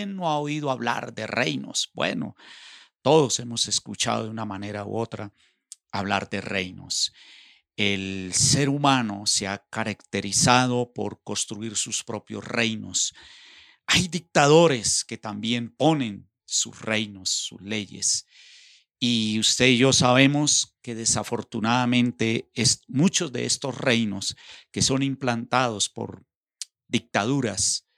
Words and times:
¿quién 0.00 0.16
no 0.16 0.30
ha 0.30 0.38
oído 0.38 0.70
hablar 0.70 1.12
de 1.12 1.26
reinos? 1.26 1.90
Bueno, 1.92 2.34
todos 3.02 3.38
hemos 3.38 3.68
escuchado 3.68 4.24
de 4.24 4.30
una 4.30 4.46
manera 4.46 4.86
u 4.86 4.96
otra 4.96 5.30
hablar 5.92 6.30
de 6.30 6.40
reinos. 6.40 7.12
El 7.76 8.32
ser 8.32 8.70
humano 8.70 9.26
se 9.26 9.46
ha 9.46 9.58
caracterizado 9.68 10.90
por 10.94 11.22
construir 11.22 11.76
sus 11.76 12.02
propios 12.02 12.42
reinos. 12.46 13.12
Hay 13.86 14.08
dictadores 14.08 15.04
que 15.04 15.18
también 15.18 15.68
ponen 15.76 16.30
sus 16.46 16.80
reinos, 16.80 17.28
sus 17.28 17.60
leyes. 17.60 18.26
Y 18.98 19.38
usted 19.38 19.66
y 19.66 19.76
yo 19.76 19.92
sabemos 19.92 20.78
que 20.80 20.94
desafortunadamente 20.94 22.50
es, 22.54 22.84
muchos 22.88 23.32
de 23.32 23.44
estos 23.44 23.76
reinos 23.76 24.34
que 24.70 24.80
son 24.80 25.02
implantados 25.02 25.90
por 25.90 26.24
dictaduras 26.88 27.89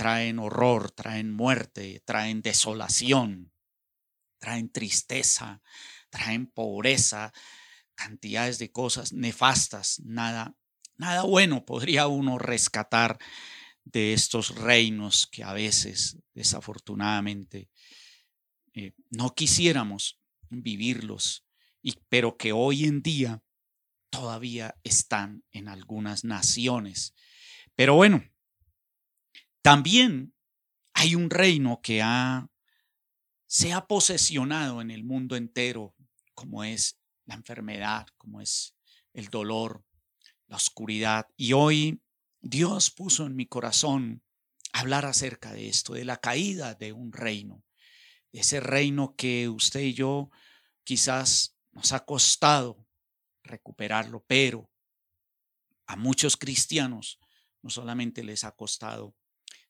traen 0.00 0.38
horror, 0.38 0.90
traen 0.92 1.30
muerte, 1.30 2.02
traen 2.06 2.40
desolación, 2.40 3.52
traen 4.38 4.72
tristeza, 4.72 5.60
traen 6.08 6.46
pobreza, 6.46 7.34
cantidades 7.94 8.58
de 8.58 8.72
cosas 8.72 9.12
nefastas, 9.12 10.00
nada, 10.00 10.56
nada 10.96 11.24
bueno 11.24 11.66
podría 11.66 12.06
uno 12.06 12.38
rescatar 12.38 13.18
de 13.84 14.14
estos 14.14 14.54
reinos 14.54 15.26
que 15.26 15.44
a 15.44 15.52
veces, 15.52 16.16
desafortunadamente, 16.32 17.68
eh, 18.72 18.94
no 19.10 19.34
quisiéramos 19.34 20.18
vivirlos, 20.48 21.44
y, 21.82 21.92
pero 22.08 22.38
que 22.38 22.52
hoy 22.52 22.84
en 22.84 23.02
día 23.02 23.42
todavía 24.08 24.76
están 24.82 25.44
en 25.52 25.68
algunas 25.68 26.24
naciones. 26.24 27.14
Pero 27.74 27.96
bueno, 27.96 28.24
también 29.70 30.34
hay 30.94 31.14
un 31.14 31.30
reino 31.30 31.80
que 31.80 32.02
ha, 32.02 32.50
se 33.46 33.72
ha 33.72 33.86
posesionado 33.86 34.80
en 34.80 34.90
el 34.90 35.04
mundo 35.04 35.36
entero, 35.36 35.94
como 36.34 36.64
es 36.64 36.98
la 37.24 37.36
enfermedad, 37.36 38.08
como 38.16 38.40
es 38.40 38.74
el 39.12 39.28
dolor, 39.28 39.84
la 40.48 40.56
oscuridad. 40.56 41.28
Y 41.36 41.52
hoy 41.52 42.02
Dios 42.40 42.90
puso 42.90 43.26
en 43.26 43.36
mi 43.36 43.46
corazón 43.46 44.24
hablar 44.72 45.06
acerca 45.06 45.52
de 45.52 45.68
esto, 45.68 45.92
de 45.92 46.04
la 46.04 46.16
caída 46.16 46.74
de 46.74 46.92
un 46.92 47.12
reino, 47.12 47.62
de 48.32 48.40
ese 48.40 48.58
reino 48.58 49.14
que 49.14 49.48
usted 49.48 49.82
y 49.82 49.94
yo 49.94 50.30
quizás 50.82 51.56
nos 51.70 51.92
ha 51.92 52.04
costado 52.04 52.88
recuperarlo, 53.44 54.24
pero 54.26 54.68
a 55.86 55.94
muchos 55.94 56.36
cristianos 56.36 57.20
no 57.62 57.70
solamente 57.70 58.24
les 58.24 58.42
ha 58.42 58.50
costado, 58.50 59.14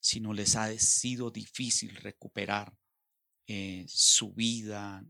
sino 0.01 0.33
les 0.33 0.56
ha 0.56 0.77
sido 0.79 1.31
difícil 1.31 1.95
recuperar 1.97 2.75
eh, 3.47 3.84
su 3.89 4.33
vida 4.33 5.05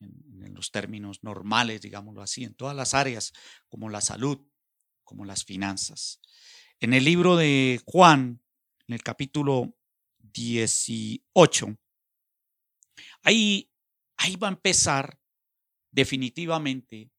en, 0.00 0.44
en 0.44 0.54
los 0.54 0.70
términos 0.70 1.22
normales, 1.22 1.80
digámoslo 1.80 2.22
así, 2.22 2.44
en 2.44 2.54
todas 2.54 2.76
las 2.76 2.94
áreas, 2.94 3.32
como 3.68 3.88
la 3.88 4.00
salud, 4.00 4.38
como 5.04 5.24
las 5.24 5.44
finanzas. 5.44 6.20
En 6.80 6.94
el 6.94 7.04
libro 7.04 7.36
de 7.36 7.80
Juan, 7.86 8.42
en 8.88 8.94
el 8.94 9.02
capítulo 9.02 9.76
18, 10.18 11.78
ahí, 13.22 13.70
ahí 14.16 14.36
va 14.36 14.48
a 14.48 14.52
empezar 14.52 15.20
definitivamente 15.90 17.10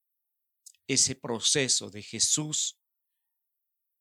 ese 0.88 1.16
proceso 1.16 1.90
de 1.90 2.02
Jesús 2.02 2.80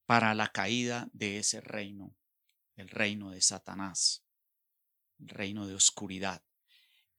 para 0.07 0.35
la 0.35 0.49
caída 0.49 1.09
de 1.13 1.39
ese 1.39 1.61
reino, 1.61 2.15
el 2.77 2.89
reino 2.89 3.31
de 3.31 3.41
Satanás, 3.41 4.25
el 5.19 5.29
reino 5.29 5.67
de 5.67 5.75
oscuridad. 5.75 6.45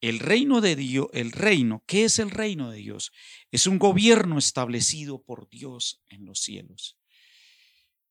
El 0.02 0.20
reino 0.20 0.60
de 0.60 0.76
Dios, 0.76 1.08
el 1.14 1.32
reino, 1.32 1.84
¿qué 1.88 2.04
es 2.04 2.20
el 2.20 2.30
reino 2.30 2.70
de 2.70 2.80
Dios? 2.80 3.14
Es 3.52 3.68
un 3.68 3.80
gobierno 3.80 4.38
establecido 4.38 5.24
por 5.24 5.48
Dios 5.50 6.04
en 6.08 6.26
los 6.26 6.42
cielos. 6.42 6.98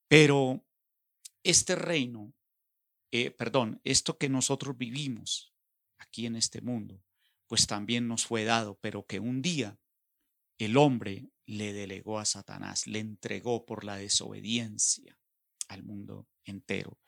Pero 0.09 0.65
este 1.43 1.75
reino, 1.75 2.33
eh, 3.11 3.31
perdón, 3.31 3.81
esto 3.85 4.17
que 4.17 4.31
nosotros 4.31 4.79
vivimos 4.79 5.53
aquí 5.99 6.25
en 6.25 6.37
este 6.37 6.63
mundo, 6.63 7.03
pues 7.47 7.67
también 7.67 8.09
nos 8.09 8.25
fue 8.25 8.45
dado, 8.45 8.79
pero 8.81 9.05
que 9.05 9.21
un 9.21 9.43
día 9.43 9.79
el 10.57 10.79
hombre 10.79 11.29
le 11.45 11.73
delegó 11.75 12.19
a 12.19 12.25
Satanás, 12.25 12.87
le 12.87 13.01
entregó 13.01 13.67
por 13.67 13.85
la 13.85 13.97
desobediencia 13.97 15.19
al 15.69 15.83
mundo 15.83 16.27
entero. 16.45 16.99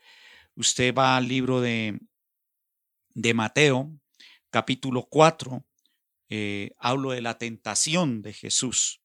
Usted 0.56 0.94
va 0.94 1.16
al 1.16 1.26
libro 1.26 1.60
de, 1.60 1.98
de 3.14 3.34
Mateo, 3.34 3.92
capítulo 4.50 5.06
4, 5.10 5.64
eh, 6.28 6.70
hablo 6.78 7.10
de 7.10 7.22
la 7.22 7.38
tentación 7.38 8.22
de 8.22 8.32
Jesús. 8.32 9.00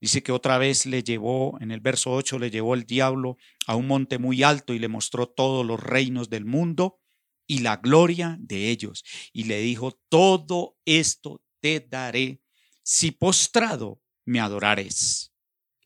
Dice 0.00 0.22
que 0.22 0.32
otra 0.32 0.58
vez 0.58 0.86
le 0.86 1.02
llevó, 1.02 1.58
en 1.60 1.70
el 1.70 1.80
verso 1.80 2.12
8, 2.12 2.38
le 2.38 2.50
llevó 2.50 2.74
el 2.74 2.84
diablo 2.84 3.36
a 3.66 3.76
un 3.76 3.86
monte 3.86 4.18
muy 4.18 4.42
alto 4.42 4.74
y 4.74 4.78
le 4.78 4.88
mostró 4.88 5.28
todos 5.28 5.64
los 5.64 5.82
reinos 5.82 6.30
del 6.30 6.44
mundo 6.44 6.98
y 7.46 7.60
la 7.60 7.76
gloria 7.76 8.36
de 8.40 8.70
ellos. 8.70 9.04
Y 9.32 9.44
le 9.44 9.60
dijo, 9.60 10.00
todo 10.08 10.76
esto 10.84 11.42
te 11.60 11.80
daré 11.80 12.40
si 12.82 13.10
postrado 13.10 14.00
me 14.24 14.40
adorares. 14.40 15.32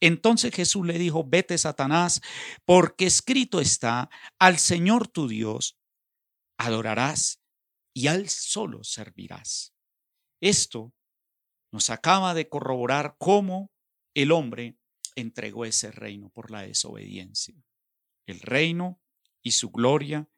Entonces 0.00 0.54
Jesús 0.54 0.86
le 0.86 0.98
dijo, 0.98 1.24
vete 1.24 1.56
Satanás, 1.58 2.20
porque 2.64 3.06
escrito 3.06 3.60
está, 3.60 4.08
al 4.38 4.58
Señor 4.58 5.08
tu 5.08 5.28
Dios 5.28 5.78
adorarás 6.58 7.42
y 7.94 8.06
al 8.06 8.28
solo 8.28 8.82
servirás. 8.82 9.74
Esto 10.40 10.92
nos 11.72 11.90
acaba 11.90 12.34
de 12.34 12.48
corroborar 12.48 13.16
cómo 13.18 13.70
el 14.14 14.32
hombre 14.32 14.76
entregó 15.16 15.64
ese 15.64 15.90
reino 15.90 16.30
por 16.30 16.50
la 16.50 16.62
desobediencia. 16.62 17.54
El 18.26 18.40
reino 18.40 19.00
y 19.42 19.52
su 19.52 19.70
gloria, 19.70 20.28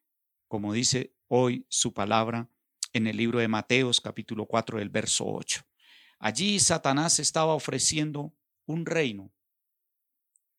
como 0.49 0.73
dice 0.73 1.15
hoy 1.29 1.67
su 1.69 1.95
palabra 1.95 2.51
en 2.93 3.07
el 3.07 3.17
libro 3.17 3.39
de 3.39 3.49
Mateos 3.49 4.01
capítulo 4.01 4.47
4 4.47 4.79
del 4.79 4.91
verso 4.91 5.25
8. 5.27 5.63
Allí 6.19 6.59
Satanás 6.61 7.19
estaba 7.19 7.55
ofreciendo 7.55 8.35
un 8.67 8.87
reino 8.87 9.33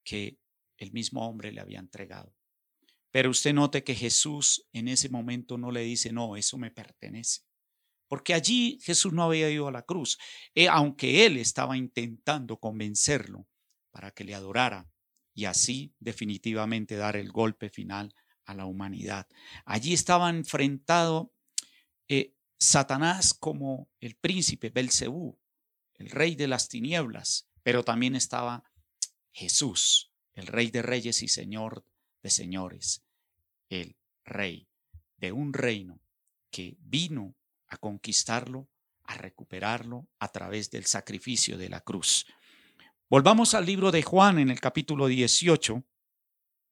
que 0.03 0.39
el 0.77 0.91
mismo 0.91 1.27
hombre 1.27 1.51
le 1.51 1.61
había 1.61 1.79
entregado. 1.79 2.35
Pero 3.11 3.29
usted 3.29 3.53
note 3.53 3.83
que 3.83 3.95
Jesús 3.95 4.67
en 4.73 4.87
ese 4.87 5.09
momento 5.09 5.57
no 5.57 5.71
le 5.71 5.81
dice, 5.81 6.11
no, 6.11 6.35
eso 6.35 6.57
me 6.57 6.71
pertenece 6.71 7.41
porque 8.13 8.35
allí 8.35 8.77
Jesús 8.83 9.11
no 9.11 9.23
había 9.23 9.49
ido 9.49 9.67
a 9.67 9.71
la 9.71 9.81
cruz, 9.81 10.19
eh, 10.53 10.67
aunque 10.69 11.25
él 11.25 11.35
estaba 11.37 11.77
intentando 11.77 12.57
convencerlo 12.57 13.47
para 13.89 14.11
que 14.11 14.23
le 14.23 14.35
adorara 14.35 14.87
y 15.33 15.45
así 15.45 15.95
definitivamente 15.97 16.95
dar 16.95 17.15
el 17.15 17.31
golpe 17.31 17.71
final 17.71 18.13
a 18.45 18.53
la 18.53 18.67
humanidad. 18.67 19.27
Allí 19.65 19.93
estaba 19.93 20.29
enfrentado 20.29 21.33
eh, 22.07 22.35
Satanás 22.59 23.33
como 23.33 23.89
el 23.99 24.15
príncipe 24.15 24.69
Belcebú, 24.69 25.39
el 25.95 26.11
rey 26.11 26.35
de 26.35 26.47
las 26.47 26.69
tinieblas, 26.69 27.49
pero 27.63 27.83
también 27.83 28.15
estaba 28.15 28.63
Jesús, 29.33 30.11
el 30.33 30.47
rey 30.47 30.71
de 30.71 30.81
reyes 30.81 31.21
y 31.23 31.27
señor 31.27 31.85
de 32.21 32.29
señores, 32.29 33.03
el 33.69 33.97
rey 34.23 34.69
de 35.17 35.31
un 35.31 35.53
reino 35.53 35.99
que 36.49 36.77
vino 36.79 37.35
a 37.67 37.77
conquistarlo, 37.77 38.69
a 39.03 39.15
recuperarlo 39.15 40.07
a 40.19 40.29
través 40.29 40.69
del 40.69 40.85
sacrificio 40.85 41.57
de 41.57 41.69
la 41.69 41.81
cruz. 41.81 42.25
Volvamos 43.09 43.53
al 43.53 43.65
libro 43.65 43.91
de 43.91 44.03
Juan 44.03 44.39
en 44.39 44.49
el 44.49 44.59
capítulo 44.59 45.07
18, 45.07 45.83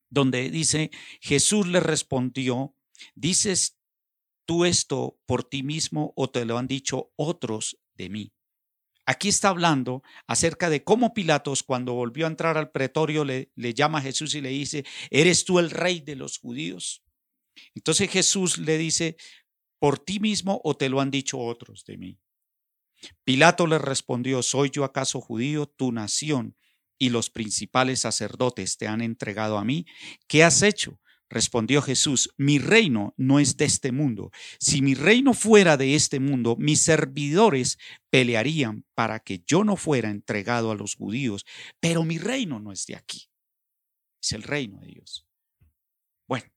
donde 0.10 0.50
dice, 0.50 0.92
Jesús 1.20 1.68
le 1.68 1.80
respondió, 1.80 2.76
¿dices 3.16 3.78
tú 4.46 4.66
esto 4.66 5.20
por 5.26 5.44
ti 5.44 5.64
mismo 5.64 6.14
o 6.16 6.30
te 6.30 6.46
lo 6.46 6.58
han 6.58 6.68
dicho 6.68 7.12
otros 7.16 7.80
de 7.96 8.10
mí? 8.10 8.34
Aquí 9.12 9.28
está 9.28 9.50
hablando 9.50 10.04
acerca 10.26 10.70
de 10.70 10.86
cómo 10.86 11.14
Pilatos 11.14 11.64
cuando 11.64 11.94
volvió 11.94 12.26
a 12.26 12.30
entrar 12.30 12.58
al 12.58 12.72
pretorio 12.72 13.26
le, 13.26 13.52
llama 13.58 13.98
a 13.98 14.02
Jesús 14.02 14.36
y 14.36 14.40
le 14.40 14.52
dice, 14.52 14.86
¿eres 15.10 15.44
tú 15.44 15.60
el 15.60 15.70
rey 15.70 16.00
de 16.00 16.16
los 16.16 16.38
judíos? 16.38 17.04
Entonces 17.76 18.10
Jesús 18.10 18.58
le 18.58 18.78
dice, 18.78 19.18
por 19.80 20.00
ti 20.00 20.22
mismo 20.22 20.62
o 20.64 20.78
te 20.78 20.88
lo 20.88 21.02
han 21.02 21.12
dicho 21.12 21.40
otros 21.40 21.84
de 21.84 21.98
mí? 21.98 22.20
Pilato 23.26 23.68
le 23.68 23.80
respondió, 23.80 24.42
¿soy 24.42 24.70
yo 24.70 24.86
acaso 24.86 25.20
judío, 25.20 25.66
tu 25.66 25.92
nación 25.92 26.56
y 26.98 27.10
los 27.10 27.30
principales 27.30 28.00
sacerdotes 28.00 28.78
te 28.78 28.88
han 28.88 29.02
entregado 29.02 29.58
a 29.58 29.66
mí? 29.66 29.86
¿Qué 30.30 30.46
has 30.46 30.62
hecho? 30.62 31.02
Respondió 31.32 31.82
Jesús, 31.82 32.34
mi 32.36 32.60
reino 32.60 33.14
no 33.16 33.40
es 33.40 33.56
de 33.56 33.64
este 33.64 33.94
mundo. 33.94 34.32
Si 34.60 34.82
mi 34.82 34.96
reino 34.96 35.34
fuera 35.34 35.78
de 35.78 35.96
este 35.96 36.20
mundo, 36.20 36.58
mis 36.60 36.82
servidores 36.82 37.80
pelearían 38.10 38.84
para 38.96 39.22
que 39.22 39.42
yo 39.48 39.64
no 39.64 39.78
fuera 39.78 40.10
entregado 40.10 40.72
a 40.72 40.76
los 40.76 40.96
judíos, 40.96 41.46
pero 41.80 42.04
mi 42.04 42.18
reino 42.18 42.60
no 42.60 42.74
es 42.74 42.86
de 42.86 42.98
aquí. 42.98 43.30
Es 44.22 44.34
el 44.34 44.44
reino 44.44 44.82
de 44.82 44.88
Dios. 44.88 45.26
Bueno, 46.28 46.48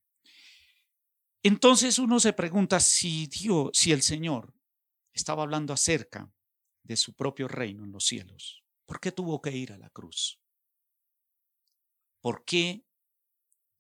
Entonces 1.44 2.00
uno 2.00 2.18
se 2.18 2.32
pregunta 2.32 2.80
si 2.80 3.28
Dios, 3.28 3.70
si 3.74 3.92
el 3.92 4.02
Señor 4.02 4.52
estaba 5.12 5.44
hablando 5.44 5.72
acerca 5.72 6.28
de 6.82 6.96
su 6.96 7.14
propio 7.14 7.46
reino 7.46 7.84
en 7.84 7.92
los 7.92 8.06
cielos, 8.06 8.64
¿por 8.86 8.98
qué 8.98 9.12
tuvo 9.12 9.40
que 9.40 9.52
ir 9.52 9.72
a 9.72 9.78
la 9.78 9.90
cruz? 9.90 10.40
¿Por 12.20 12.44
qué 12.44 12.84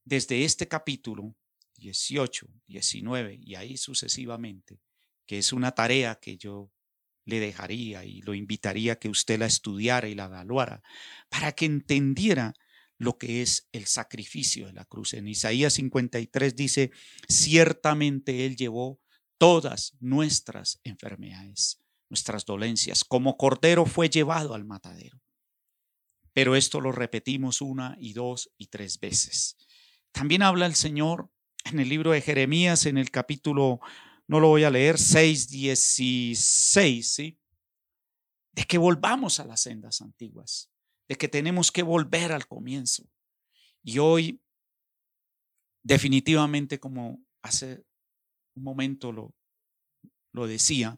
desde 0.04 0.44
este 0.44 0.68
capítulo 0.68 1.34
18, 1.76 2.46
19 2.66 3.38
y 3.40 3.54
ahí 3.54 3.76
sucesivamente, 3.76 4.80
que 5.26 5.38
es 5.38 5.52
una 5.52 5.72
tarea 5.72 6.16
que 6.16 6.36
yo 6.36 6.70
le 7.24 7.40
dejaría 7.40 8.04
y 8.04 8.20
lo 8.20 8.34
invitaría 8.34 8.94
a 8.94 8.96
que 8.96 9.08
usted 9.08 9.38
la 9.38 9.46
estudiara 9.46 10.08
y 10.08 10.14
la 10.14 10.26
evaluara 10.26 10.82
para 11.28 11.52
que 11.52 11.64
entendiera 11.64 12.54
lo 12.98 13.18
que 13.18 13.42
es 13.42 13.68
el 13.72 13.86
sacrificio 13.86 14.66
de 14.66 14.74
la 14.74 14.84
cruz. 14.84 15.14
En 15.14 15.26
Isaías 15.26 15.74
53 15.74 16.54
dice, 16.54 16.90
ciertamente 17.28 18.46
Él 18.46 18.56
llevó 18.56 19.00
todas 19.38 19.94
nuestras 20.00 20.80
enfermedades, 20.84 21.80
nuestras 22.08 22.44
dolencias, 22.44 23.04
como 23.04 23.36
cordero 23.36 23.84
fue 23.84 24.08
llevado 24.08 24.54
al 24.54 24.64
matadero. 24.64 25.20
Pero 26.32 26.56
esto 26.56 26.80
lo 26.80 26.92
repetimos 26.92 27.60
una 27.60 27.96
y 27.98 28.12
dos 28.12 28.50
y 28.58 28.66
tres 28.66 28.98
veces. 28.98 29.56
También 30.14 30.42
habla 30.42 30.66
el 30.66 30.76
Señor 30.76 31.28
en 31.64 31.80
el 31.80 31.88
libro 31.88 32.12
de 32.12 32.20
Jeremías, 32.20 32.86
en 32.86 32.98
el 32.98 33.10
capítulo 33.10 33.80
no 34.28 34.38
lo 34.38 34.46
voy 34.46 34.62
a 34.62 34.70
leer, 34.70 34.96
6, 34.96 35.48
16, 35.48 37.12
¿sí? 37.12 37.38
De 38.52 38.62
que 38.62 38.78
volvamos 38.78 39.40
a 39.40 39.44
las 39.44 39.62
sendas 39.62 40.00
antiguas, 40.00 40.70
de 41.08 41.16
que 41.16 41.26
tenemos 41.26 41.72
que 41.72 41.82
volver 41.82 42.30
al 42.30 42.46
comienzo. 42.46 43.10
Y 43.82 43.98
hoy, 43.98 44.40
definitivamente, 45.82 46.78
como 46.78 47.20
hace 47.42 47.84
un 48.54 48.62
momento 48.62 49.10
lo, 49.10 49.34
lo 50.32 50.46
decía, 50.46 50.96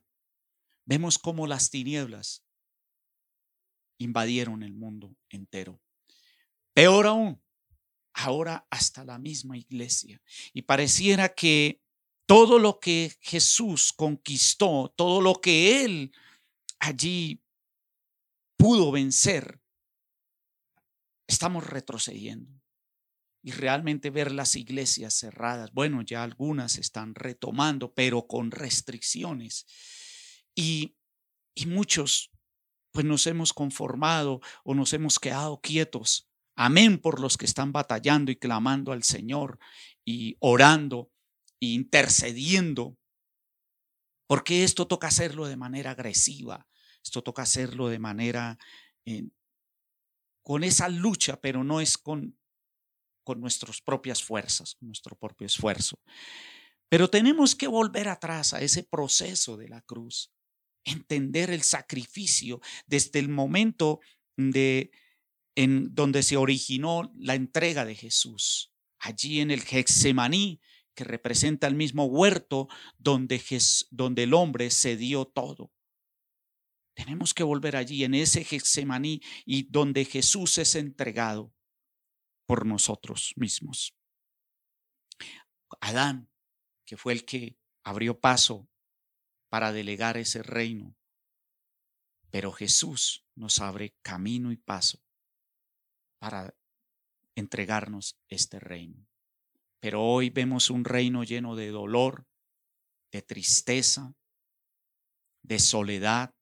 vemos 0.84 1.18
cómo 1.18 1.46
las 1.46 1.70
tinieblas 1.70 2.44
invadieron 3.98 4.62
el 4.62 4.74
mundo 4.74 5.16
entero. 5.30 5.80
Peor 6.74 7.06
aún, 7.06 7.42
ahora 8.16 8.66
hasta 8.70 9.04
la 9.04 9.18
misma 9.18 9.56
iglesia. 9.56 10.20
Y 10.52 10.62
pareciera 10.62 11.28
que 11.28 11.82
todo 12.26 12.58
lo 12.58 12.80
que 12.80 13.14
Jesús 13.20 13.92
conquistó, 13.92 14.92
todo 14.96 15.20
lo 15.20 15.34
que 15.34 15.84
Él 15.84 16.12
allí 16.78 17.42
pudo 18.56 18.90
vencer, 18.90 19.60
estamos 21.28 21.66
retrocediendo. 21.66 22.50
Y 23.42 23.52
realmente 23.52 24.10
ver 24.10 24.32
las 24.32 24.56
iglesias 24.56 25.14
cerradas, 25.14 25.70
bueno, 25.72 26.02
ya 26.02 26.24
algunas 26.24 26.78
están 26.78 27.14
retomando, 27.14 27.92
pero 27.94 28.26
con 28.26 28.50
restricciones. 28.50 29.66
Y, 30.52 30.96
y 31.54 31.66
muchos, 31.66 32.32
pues 32.90 33.06
nos 33.06 33.26
hemos 33.28 33.52
conformado 33.52 34.40
o 34.64 34.74
nos 34.74 34.92
hemos 34.94 35.20
quedado 35.20 35.60
quietos. 35.60 36.28
Amén 36.56 36.98
por 36.98 37.20
los 37.20 37.36
que 37.36 37.44
están 37.44 37.70
batallando 37.70 38.32
y 38.32 38.36
clamando 38.36 38.92
al 38.92 39.02
Señor 39.02 39.58
y 40.04 40.36
orando 40.40 41.10
intercediendo, 41.60 42.98
porque 44.26 44.64
esto 44.64 44.86
toca 44.86 45.08
hacerlo 45.08 45.46
de 45.46 45.56
manera 45.56 45.92
agresiva, 45.92 46.66
esto 47.02 47.22
toca 47.22 47.42
hacerlo 47.42 47.88
de 47.88 47.98
manera 47.98 48.58
eh, 49.04 49.28
con 50.42 50.64
esa 50.64 50.88
lucha, 50.88 51.40
pero 51.40 51.64
no 51.64 51.80
es 51.80 51.98
con, 51.98 52.38
con 53.24 53.40
nuestras 53.40 53.80
propias 53.80 54.22
fuerzas, 54.22 54.74
con 54.74 54.88
nuestro 54.88 55.16
propio 55.16 55.46
esfuerzo. 55.46 56.00
Pero 56.88 57.10
tenemos 57.10 57.54
que 57.54 57.66
volver 57.66 58.08
atrás 58.08 58.54
a 58.54 58.60
ese 58.60 58.84
proceso 58.84 59.56
de 59.56 59.68
la 59.68 59.82
cruz, 59.82 60.32
entender 60.84 61.50
el 61.50 61.62
sacrificio 61.62 62.60
desde 62.86 63.18
el 63.18 63.28
momento 63.28 64.00
de 64.36 64.92
en 65.56 65.94
donde 65.94 66.22
se 66.22 66.36
originó 66.36 67.10
la 67.16 67.34
entrega 67.34 67.84
de 67.84 67.96
Jesús. 67.96 68.72
Allí 68.98 69.40
en 69.40 69.50
el 69.50 69.62
Getsemaní, 69.62 70.60
que 70.94 71.04
representa 71.04 71.66
el 71.66 71.74
mismo 71.74 72.04
huerto 72.04 72.68
donde, 72.98 73.42
donde 73.90 74.22
el 74.22 74.34
hombre 74.34 74.70
se 74.70 74.96
dio 74.96 75.24
todo. 75.24 75.72
Tenemos 76.94 77.34
que 77.34 77.42
volver 77.42 77.76
allí, 77.76 78.04
en 78.04 78.14
ese 78.14 78.44
Getsemaní, 78.44 79.20
y 79.44 79.64
donde 79.70 80.04
Jesús 80.04 80.58
es 80.58 80.74
entregado 80.74 81.54
por 82.46 82.64
nosotros 82.64 83.32
mismos. 83.36 83.96
Adán, 85.80 86.30
que 86.84 86.96
fue 86.96 87.12
el 87.14 87.24
que 87.24 87.58
abrió 87.82 88.20
paso 88.20 88.68
para 89.48 89.72
delegar 89.72 90.16
ese 90.16 90.42
reino, 90.42 90.96
pero 92.30 92.52
Jesús 92.52 93.26
nos 93.34 93.60
abre 93.60 93.94
camino 94.02 94.52
y 94.52 94.56
paso 94.56 95.05
para 96.26 96.52
entregarnos 97.36 98.18
este 98.26 98.58
reino. 98.58 99.06
Pero 99.78 100.02
hoy 100.02 100.28
vemos 100.28 100.70
un 100.70 100.84
reino 100.84 101.22
lleno 101.22 101.54
de 101.54 101.70
dolor, 101.70 102.26
de 103.12 103.22
tristeza, 103.22 104.12
de 105.44 105.60
soledad. 105.60 106.34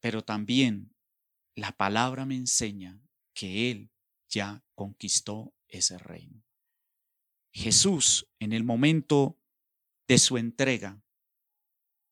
Pero 0.00 0.24
también 0.24 0.96
la 1.54 1.70
palabra 1.70 2.26
me 2.26 2.34
enseña 2.34 3.00
que 3.34 3.70
Él 3.70 3.92
ya 4.28 4.64
conquistó 4.74 5.54
ese 5.68 5.96
reino. 5.96 6.44
Jesús, 7.52 8.28
en 8.40 8.52
el 8.52 8.64
momento 8.64 9.38
de 10.08 10.18
su 10.18 10.38
entrega, 10.38 11.00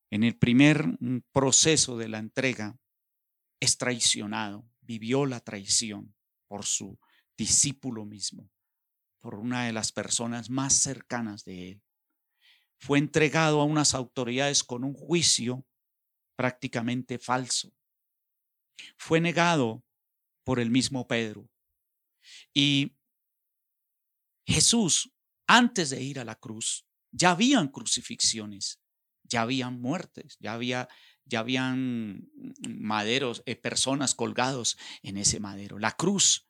en 0.09 0.23
el 0.23 0.37
primer 0.37 0.87
mm, 0.87 1.23
proceso 1.33 1.97
de 1.97 2.07
la 2.07 2.19
entrega, 2.19 2.79
es 3.59 3.77
traicionado, 3.77 4.65
vivió 4.87 5.25
la 5.25 5.41
traición 5.41 6.15
por 6.47 6.65
su 6.65 6.97
discípulo 7.37 8.05
mismo 8.05 8.49
por 9.19 9.35
una 9.35 9.65
de 9.65 9.73
las 9.73 9.91
personas 9.91 10.49
más 10.49 10.73
cercanas 10.73 11.43
de 11.43 11.71
él. 11.71 11.83
Fue 12.79 12.97
entregado 12.99 13.59
a 13.59 13.65
unas 13.65 13.93
autoridades 13.93 14.63
con 14.63 14.83
un 14.83 14.93
juicio 14.93 15.65
prácticamente 16.37 17.19
falso. 17.19 17.73
Fue 18.97 19.19
negado 19.19 19.83
por 20.45 20.59
el 20.59 20.69
mismo 20.69 21.07
Pedro. 21.07 21.49
Y 22.53 22.95
Jesús, 24.45 25.11
antes 25.47 25.89
de 25.89 26.01
ir 26.01 26.19
a 26.19 26.25
la 26.25 26.35
cruz, 26.35 26.85
ya 27.11 27.31
habían 27.31 27.67
crucifixiones, 27.67 28.79
ya 29.23 29.41
habían 29.41 29.81
muertes, 29.81 30.37
ya 30.39 30.53
había 30.53 30.87
ya 31.27 31.39
habían 31.39 32.29
maderos, 32.67 33.43
eh, 33.45 33.55
personas 33.55 34.15
colgados 34.15 34.77
en 35.03 35.17
ese 35.17 35.39
madero. 35.39 35.79
La 35.79 35.91
cruz 35.91 36.47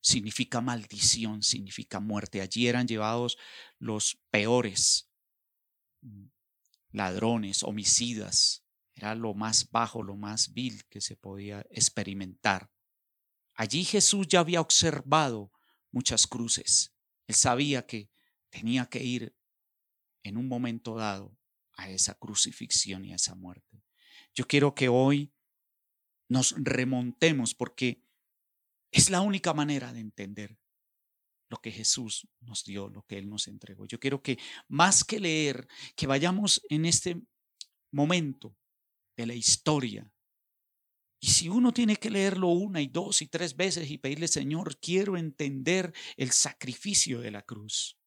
significa 0.00 0.60
maldición, 0.60 1.42
significa 1.42 2.00
muerte. 2.00 2.40
Allí 2.40 2.66
eran 2.66 2.86
llevados 2.86 3.38
los 3.78 4.18
peores 4.30 5.10
mm, 6.02 6.26
ladrones, 6.90 7.62
homicidas. 7.62 8.64
Era 8.94 9.14
lo 9.14 9.34
más 9.34 9.70
bajo, 9.70 10.02
lo 10.02 10.16
más 10.16 10.52
vil 10.52 10.84
que 10.88 11.00
se 11.00 11.16
podía 11.16 11.64
experimentar. 11.70 12.70
Allí 13.54 13.84
Jesús 13.84 14.26
ya 14.28 14.40
había 14.40 14.60
observado 14.60 15.52
muchas 15.90 16.26
cruces. 16.26 16.94
Él 17.26 17.34
sabía 17.34 17.86
que 17.86 18.10
tenía 18.50 18.86
que 18.86 19.02
ir 19.02 19.36
en 20.22 20.36
un 20.36 20.48
momento 20.48 20.96
dado 20.96 21.36
a 21.76 21.88
esa 21.88 22.14
crucifixión 22.14 23.04
y 23.04 23.12
a 23.12 23.16
esa 23.16 23.34
muerte. 23.34 23.81
Yo 24.34 24.46
quiero 24.46 24.74
que 24.74 24.88
hoy 24.88 25.32
nos 26.28 26.54
remontemos 26.56 27.54
porque 27.54 28.02
es 28.90 29.10
la 29.10 29.20
única 29.20 29.52
manera 29.54 29.92
de 29.92 30.00
entender 30.00 30.58
lo 31.50 31.58
que 31.58 31.70
Jesús 31.70 32.26
nos 32.40 32.64
dio, 32.64 32.88
lo 32.88 33.02
que 33.02 33.18
Él 33.18 33.28
nos 33.28 33.46
entregó. 33.46 33.84
Yo 33.84 34.00
quiero 34.00 34.22
que 34.22 34.38
más 34.68 35.04
que 35.04 35.20
leer, 35.20 35.68
que 35.94 36.06
vayamos 36.06 36.62
en 36.70 36.86
este 36.86 37.20
momento 37.90 38.56
de 39.16 39.26
la 39.26 39.34
historia. 39.34 40.10
Y 41.20 41.28
si 41.28 41.48
uno 41.50 41.72
tiene 41.72 41.96
que 41.96 42.10
leerlo 42.10 42.48
una 42.48 42.80
y 42.80 42.88
dos 42.88 43.20
y 43.20 43.26
tres 43.26 43.54
veces 43.54 43.90
y 43.90 43.98
pedirle, 43.98 44.28
Señor, 44.28 44.78
quiero 44.80 45.16
entender 45.16 45.92
el 46.16 46.32
sacrificio 46.32 47.20
de 47.20 47.30
la 47.30 47.42
cruz. 47.42 47.98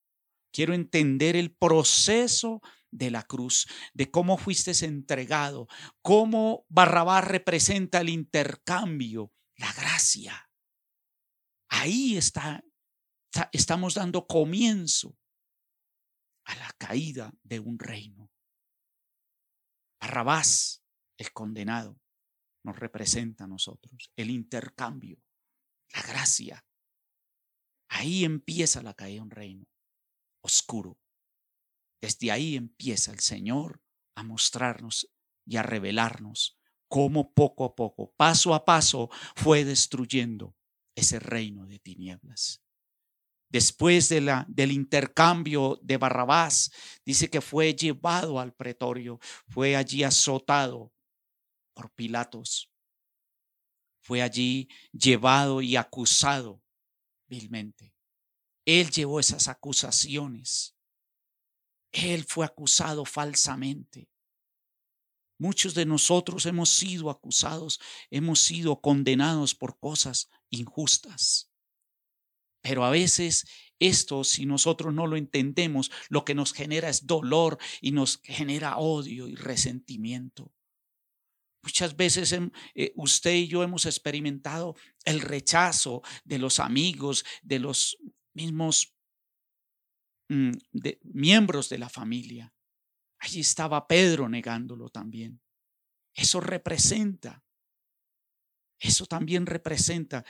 Quiero 0.52 0.74
entender 0.74 1.36
el 1.36 1.56
proceso 1.56 2.62
de 2.96 3.12
la 3.12 3.24
cruz, 3.24 3.68
de 3.94 4.10
cómo 4.10 4.38
fuiste 4.38 4.72
entregado, 4.86 5.68
cómo 6.02 6.66
Barrabás 6.70 7.26
representa 7.26 8.00
el 8.02 8.10
intercambio, 8.10 9.34
la 9.58 9.72
gracia. 9.74 10.50
Ahí 11.70 12.16
está, 12.16 12.64
estamos 13.52 13.96
dando 13.96 14.26
comienzo 14.26 15.18
a 16.46 16.56
la 16.56 16.72
caída 16.78 17.34
de 17.44 17.60
un 17.60 17.78
reino. 17.78 18.32
Barrabás, 20.00 20.84
el 21.18 21.34
condenado, 21.34 22.00
nos 22.64 22.80
representa 22.80 23.44
a 23.44 23.48
nosotros, 23.48 24.12
el 24.16 24.30
intercambio, 24.30 25.22
la 25.94 26.02
gracia. 26.02 26.66
Ahí 27.90 28.24
empieza 28.24 28.82
la 28.82 28.94
caída 28.94 29.16
de 29.16 29.22
un 29.22 29.32
reino 29.32 29.66
oscuro, 30.42 31.00
Desde 32.02 32.32
ahí 32.32 32.56
empieza 32.56 33.12
el 33.12 33.20
Señor 33.20 33.82
a 34.16 34.24
mostrarnos 34.24 35.10
y 35.46 35.58
a 35.58 35.64
revelarnos 35.64 36.58
cómo 36.88 37.34
poco 37.34 37.66
a 37.66 37.76
poco, 37.76 38.14
paso 38.16 38.54
a 38.54 38.64
paso, 38.64 39.10
fue 39.36 39.66
destruyendo 39.66 40.56
ese 40.96 41.20
reino 41.20 41.66
de 41.66 41.80
tinieblas. 41.80 42.62
Después 43.50 44.10
de 44.10 44.22
la, 44.22 44.46
del 44.48 44.72
intercambio 44.72 45.80
de 45.82 45.98
Barrabás, 45.98 46.72
dice 47.06 47.30
que 47.30 47.42
fue 47.42 47.74
llevado 47.74 48.40
al 48.40 48.54
pretorio, 48.54 49.20
fue 49.48 49.76
allí 49.76 50.04
azotado 50.04 50.94
por 51.74 51.92
Pilatos, 51.92 52.72
fue 54.02 54.22
allí 54.22 54.70
llevado 54.92 55.62
y 55.62 55.76
acusado 55.76 56.64
vilmente. 57.28 57.94
Él 58.66 58.90
llevó 58.90 59.20
esas 59.20 59.48
acusaciones. 59.48 60.75
Él 61.96 62.26
fue 62.28 62.46
acusado 62.46 63.06
falsamente. 63.06 64.10
Muchos 65.38 65.74
de 65.74 65.86
nosotros 65.86 66.46
hemos 66.46 66.70
sido 66.70 67.10
acusados, 67.10 67.80
hemos 68.10 68.40
sido 68.40 68.82
condenados 68.82 69.56
por 69.56 69.80
cosas 69.80 70.30
injustas. 70.50 71.50
Pero 72.62 72.84
a 72.84 72.90
veces 72.90 73.46
esto, 73.80 74.24
si 74.24 74.46
nosotros 74.46 74.94
no 74.94 75.08
lo 75.08 75.16
entendemos, 75.16 75.90
lo 76.10 76.26
que 76.26 76.36
nos 76.36 76.54
genera 76.54 76.90
es 76.90 77.06
dolor 77.06 77.58
y 77.80 77.92
nos 77.92 78.20
genera 78.24 78.78
odio 78.78 79.28
y 79.28 79.36
resentimiento. 79.36 80.54
Muchas 81.64 81.96
veces 81.96 82.38
eh, 82.76 82.92
usted 82.96 83.34
y 83.34 83.48
yo 83.48 83.64
hemos 83.64 83.86
experimentado 83.86 84.76
el 85.04 85.22
rechazo 85.22 86.02
de 86.24 86.40
los 86.40 86.60
amigos, 86.60 87.26
de 87.42 87.60
los 87.60 87.98
mismos 88.34 88.95
mm, 90.30 90.52
miembros 91.04 91.70
de 91.70 91.78
la 91.78 91.90
familia. 91.90 92.54
Allí 93.20 93.42
estaba 93.42 93.88
Pedro 93.88 94.30
negándolo 94.30 94.90
también. 94.90 95.42
Eso 96.14 96.40
representa, 96.40 97.44
eso 98.80 99.06
también 99.06 99.46
representa 99.46 100.24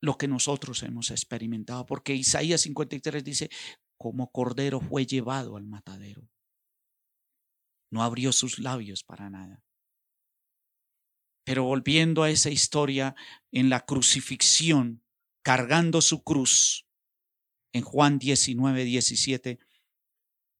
lo 0.00 0.18
que 0.18 0.28
nosotros 0.28 0.82
hemos 0.82 1.10
experimentado, 1.10 1.86
porque 1.86 2.14
Isaías 2.14 2.60
53 2.62 3.24
dice, 3.24 3.50
como 3.98 4.30
cordero 4.30 4.80
fue 4.80 5.06
llevado 5.06 5.56
al 5.56 5.66
matadero. 5.66 6.28
No 7.90 8.02
abrió 8.02 8.32
sus 8.32 8.58
labios 8.58 9.04
para 9.04 9.30
nada. 9.30 9.62
Pero 11.44 11.64
volviendo 11.64 12.22
a 12.22 12.30
esa 12.30 12.50
historia 12.50 13.14
en 13.52 13.70
la 13.70 13.86
crucifixión, 13.86 15.04
cargando 15.42 16.00
su 16.00 16.24
cruz, 16.24 16.85
en 17.76 17.82
Juan 17.82 18.18
19, 18.18 18.84
17, 18.84 19.58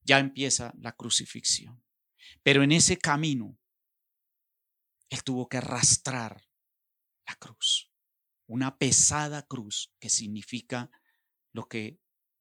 ya 0.03 0.19
empieza 0.19 0.75
la 0.77 0.93
crucifixión. 0.93 1.83
Pero 2.43 2.63
en 2.63 2.73
ese 2.73 2.99
camino, 2.99 3.59
Él 5.09 5.25
tuvo 5.25 5.49
que 5.49 5.57
arrastrar 5.57 6.47
la 7.27 7.35
cruz, 7.37 7.91
una 8.47 8.77
pesada 8.77 9.47
cruz 9.47 9.95
que 9.99 10.11
significa 10.11 10.91
lo 11.55 11.69
que 11.69 11.99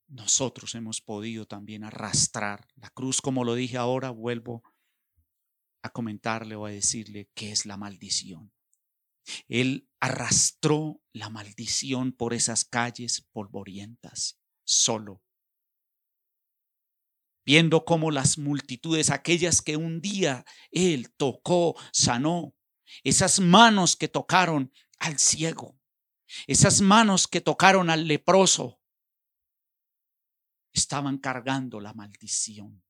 nosotros 0.07 0.75
hemos 0.75 0.99
podido 0.99 1.47
también 1.47 1.85
arrastrar. 1.85 2.67
La 2.75 2.89
cruz, 2.89 3.21
como 3.21 3.45
lo 3.45 3.55
dije 3.55 3.77
ahora, 3.77 4.09
vuelvo 4.09 4.61
a 5.83 5.89
comentarle 5.89 6.57
o 6.57 6.65
a 6.65 6.71
decirle 6.71 7.29
que 7.33 7.53
es 7.53 7.65
la 7.65 7.77
maldición. 7.77 8.51
Él 9.47 9.89
arrastró 10.01 11.01
la 11.13 11.29
maldición 11.29 12.11
por 12.11 12.33
esas 12.33 12.65
calles 12.65 13.25
polvorientas, 13.31 14.37
solo, 14.65 15.23
viendo 17.45 17.85
cómo 17.85 18.11
las 18.11 18.37
multitudes, 18.37 19.09
aquellas 19.09 19.61
que 19.61 19.77
un 19.77 20.01
día 20.01 20.43
Él 20.71 21.13
tocó, 21.15 21.75
sanó, 21.93 22.55
esas 23.03 23.39
manos 23.39 23.95
que 23.95 24.07
tocaron 24.07 24.73
al 24.99 25.19
ciego, 25.19 25.79
esas 26.47 26.81
manos 26.81 27.27
que 27.27 27.41
tocaron 27.41 27.89
al 27.89 28.07
leproso, 28.07 28.81
estaban 30.73 31.19
cargando 31.19 31.79
la 31.79 31.93
maldición, 31.93 32.83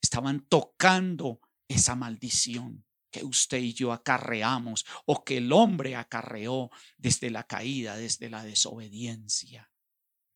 estaban 0.00 0.46
tocando 0.46 1.40
esa 1.66 1.96
maldición 1.96 2.84
que 3.10 3.24
usted 3.24 3.58
y 3.58 3.72
yo 3.72 3.92
acarreamos 3.92 4.84
o 5.06 5.24
que 5.24 5.38
el 5.38 5.52
hombre 5.52 5.96
acarreó 5.96 6.70
desde 6.96 7.30
la 7.30 7.44
caída, 7.44 7.96
desde 7.96 8.28
la 8.28 8.44
desobediencia. 8.44 9.70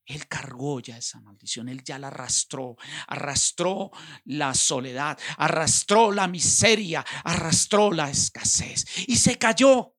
Él 0.08 0.26
cargó 0.26 0.80
ya 0.80 0.96
esa 0.96 1.20
maldición, 1.20 1.68
él 1.68 1.84
ya 1.84 1.98
la 1.98 2.08
arrastró, 2.08 2.76
arrastró 3.06 3.90
la 4.24 4.54
soledad, 4.54 5.18
arrastró 5.36 6.10
la 6.12 6.26
miseria, 6.26 7.04
arrastró 7.24 7.92
la 7.92 8.10
escasez 8.10 8.84
y 9.06 9.16
se 9.16 9.38
cayó. 9.38 9.94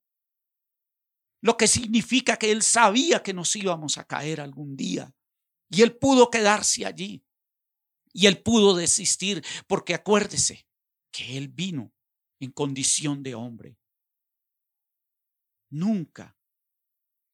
Lo 1.42 1.56
que 1.56 1.68
significa 1.68 2.38
que 2.38 2.52
él 2.52 2.64
sabía 2.64 3.24
que 3.24 3.34
nos 3.34 3.56
íbamos 3.56 3.98
a 3.98 4.06
caer 4.06 4.42
algún 4.42 4.76
día 4.76 5.14
y 5.70 5.84
él 5.84 5.96
pudo 5.96 6.30
quedarse 6.30 6.86
allí 6.86 7.24
y 8.12 8.26
él 8.26 8.42
pudo 8.42 8.76
desistir 8.76 9.46
porque 9.68 9.94
acuérdese, 9.94 10.68
que 11.12 11.38
Él 11.38 11.48
vino 11.50 11.94
en 12.40 12.52
condición 12.52 13.24
de 13.24 13.36
hombre. 13.36 13.78
Nunca 15.70 16.38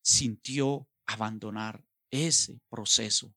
sintió 0.01 0.89
abandonar 1.05 1.85
ese 2.15 2.59
proceso 2.69 3.35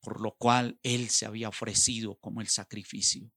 por 0.00 0.20
lo 0.20 0.36
cual 0.36 0.78
Él 0.82 1.10
se 1.10 1.26
había 1.26 1.48
ofrecido 1.48 2.18
como 2.18 2.40
el 2.40 2.48
sacrificio. 2.48 3.30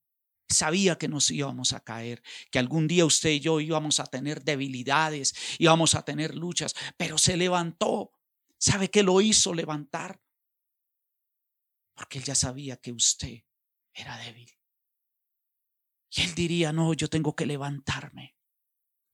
Sabía 0.50 0.98
que 0.98 1.08
nos 1.08 1.30
íbamos 1.32 1.74
a 1.74 1.82
caer, 1.82 2.22
que 2.52 2.60
algún 2.60 2.88
día 2.88 3.06
usted 3.06 3.32
y 3.32 3.40
yo 3.40 3.60
íbamos 3.60 4.00
a 4.00 4.06
tener 4.06 4.44
debilidades, 4.44 5.34
íbamos 5.58 5.96
a 5.96 6.04
tener 6.04 6.36
luchas, 6.36 6.76
pero 6.98 7.18
se 7.18 7.38
levantó. 7.38 8.12
¿Sabe 8.58 8.90
qué 8.90 9.04
lo 9.04 9.20
hizo 9.22 9.54
levantar? 9.54 10.22
Porque 11.96 12.20
Él 12.20 12.24
ya 12.24 12.36
sabía 12.36 12.78
que 12.78 12.92
usted 12.92 13.44
era 13.94 14.18
débil. 14.18 14.50
Y 16.16 16.22
él 16.22 16.36
diría, 16.36 16.72
no, 16.72 16.94
yo 16.94 17.10
tengo 17.10 17.36
que 17.36 17.48
levantarme, 17.48 18.36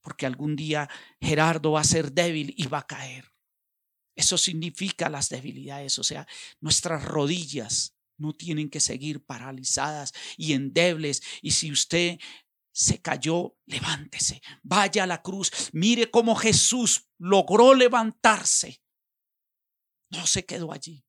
porque 0.02 0.26
algún 0.26 0.54
día 0.54 0.88
Gerardo 1.18 1.72
va 1.72 1.80
a 1.80 1.84
ser 1.84 2.12
débil 2.12 2.52
y 2.58 2.66
va 2.66 2.80
a 2.80 2.86
caer. 2.86 3.32
Eso 4.20 4.36
significa 4.36 5.08
las 5.08 5.30
debilidades, 5.30 5.98
o 5.98 6.04
sea, 6.04 6.28
nuestras 6.60 7.02
rodillas 7.06 7.96
no 8.18 8.34
tienen 8.34 8.68
que 8.68 8.78
seguir 8.78 9.24
paralizadas 9.24 10.12
y 10.36 10.52
endebles. 10.52 11.22
Y 11.40 11.52
si 11.52 11.72
usted 11.72 12.18
se 12.70 13.00
cayó, 13.00 13.56
levántese, 13.64 14.42
vaya 14.62 15.04
a 15.04 15.06
la 15.06 15.22
cruz, 15.22 15.50
mire 15.72 16.10
cómo 16.10 16.36
Jesús 16.36 17.08
logró 17.18 17.74
levantarse. 17.74 18.82
No 20.10 20.26
se 20.26 20.44
quedó 20.44 20.70
allí, 20.70 21.02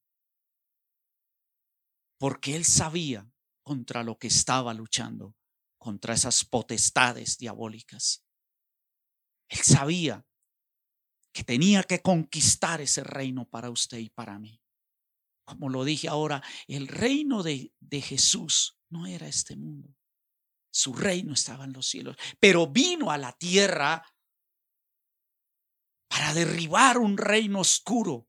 porque 2.18 2.56
él 2.56 2.64
sabía 2.64 3.30
contra 3.62 4.04
lo 4.04 4.18
que 4.18 4.28
estaba 4.28 4.74
luchando 4.74 5.36
contra 5.78 6.14
esas 6.14 6.46
potestades 6.46 7.38
diabólicas. 7.38 8.24
Él 9.50 9.60
sabía 9.60 10.26
que 11.32 11.44
tenía 11.44 11.84
que 11.84 12.02
conquistar 12.02 12.82
ese 12.82 13.04
reino 13.04 13.48
para 13.48 13.70
usted 13.70 13.98
y 13.98 14.10
para 14.10 14.38
mí. 14.40 14.62
Como 15.46 15.70
lo 15.70 15.84
dije 15.84 16.08
ahora, 16.08 16.44
el 16.68 16.88
reino 16.88 17.44
de, 17.44 17.74
de 17.80 18.02
Jesús 18.02 18.78
no 18.90 19.06
era 19.06 19.28
este 19.28 19.56
mundo. 19.56 19.96
Su 20.74 20.94
reino 20.94 21.34
estaba 21.34 21.66
en 21.66 21.74
los 21.74 21.88
cielos, 21.88 22.16
pero 22.40 22.68
vino 22.68 23.12
a 23.12 23.18
la 23.18 23.34
tierra 23.34 24.06
para 26.08 26.34
derribar 26.34 26.98
un 26.98 27.18
reino 27.18 27.60
oscuro 27.60 28.28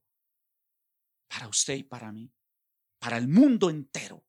para 1.27 1.47
usted 1.47 1.75
y 1.75 1.83
para 1.83 2.11
mí, 2.11 2.31
para 2.99 3.17
el 3.17 3.27
mundo 3.27 3.69
entero. 3.69 4.25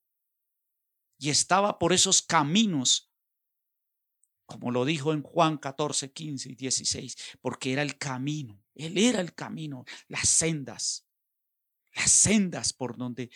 Y 1.18 1.30
estaba 1.30 1.78
por 1.78 1.92
esos 1.92 2.22
caminos 2.22 3.14
como 4.46 4.70
lo 4.70 4.84
dijo 4.84 5.12
en 5.12 5.22
Juan 5.22 5.58
14, 5.58 6.12
15 6.12 6.52
y 6.52 6.54
16, 6.54 7.16
porque 7.40 7.72
era 7.72 7.82
el 7.82 7.98
camino, 7.98 8.62
Él 8.74 8.98
era 8.98 9.20
el 9.20 9.34
camino, 9.34 9.84
las 10.08 10.28
sendas, 10.28 11.06
las 11.94 12.10
sendas 12.10 12.72
por 12.72 12.96
donde 12.96 13.30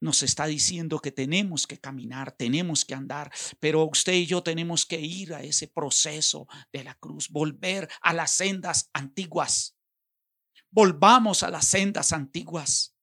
nos 0.00 0.22
está 0.22 0.46
diciendo 0.46 0.98
que 0.98 1.12
tenemos 1.12 1.66
que 1.66 1.78
caminar, 1.78 2.32
tenemos 2.32 2.84
que 2.84 2.94
andar, 2.94 3.32
pero 3.60 3.84
usted 3.84 4.14
y 4.14 4.26
yo 4.26 4.42
tenemos 4.42 4.84
que 4.84 5.00
ir 5.00 5.32
a 5.34 5.42
ese 5.42 5.68
proceso 5.68 6.48
de 6.72 6.84
la 6.84 6.94
cruz, 6.96 7.28
volver 7.28 7.88
a 8.00 8.12
las 8.12 8.32
sendas 8.32 8.90
antiguas. 8.92 9.76
Volvamos 10.70 11.42
a 11.42 11.50
las 11.50 11.66
sendas 11.66 12.12
antiguas. 12.12 12.96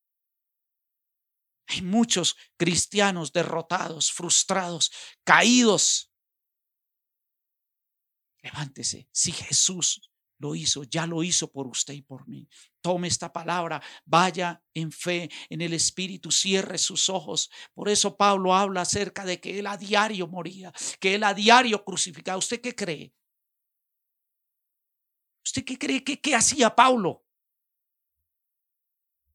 Hay 1.68 1.82
muchos 1.84 2.36
cristianos 2.58 3.32
derrotados, 3.32 4.12
frustrados, 4.12 4.92
caídos 5.24 6.10
Levántese. 8.42 9.08
Si 9.12 9.32
Jesús 9.32 10.09
lo 10.40 10.56
hizo, 10.56 10.84
ya 10.84 11.06
lo 11.06 11.22
hizo 11.22 11.52
por 11.52 11.68
usted 11.68 11.94
y 11.94 12.02
por 12.02 12.28
mí. 12.28 12.48
Tome 12.82 13.08
esta 13.08 13.32
palabra, 13.32 13.82
vaya 14.06 14.64
en 14.74 14.92
fe, 14.92 15.30
en 15.50 15.62
el 15.62 15.74
Espíritu, 15.74 16.32
cierre 16.32 16.78
sus 16.78 17.10
ojos. 17.10 17.52
Por 17.74 17.90
eso 17.90 18.18
Pablo 18.18 18.56
habla 18.56 18.82
acerca 18.82 19.26
de 19.26 19.40
que 19.40 19.60
él 19.60 19.68
a 19.68 19.78
diario 19.78 20.28
moría, 20.28 20.74
que 21.00 21.16
él 21.16 21.24
a 21.24 21.34
diario 21.34 21.84
crucificaba. 21.84 22.38
¿Usted 22.38 22.62
qué 22.62 22.74
cree? 22.74 23.14
¿Usted 25.46 25.64
qué 25.66 25.78
cree 25.78 26.04
qué 26.04 26.36
hacía 26.36 26.74
Pablo? 26.74 27.26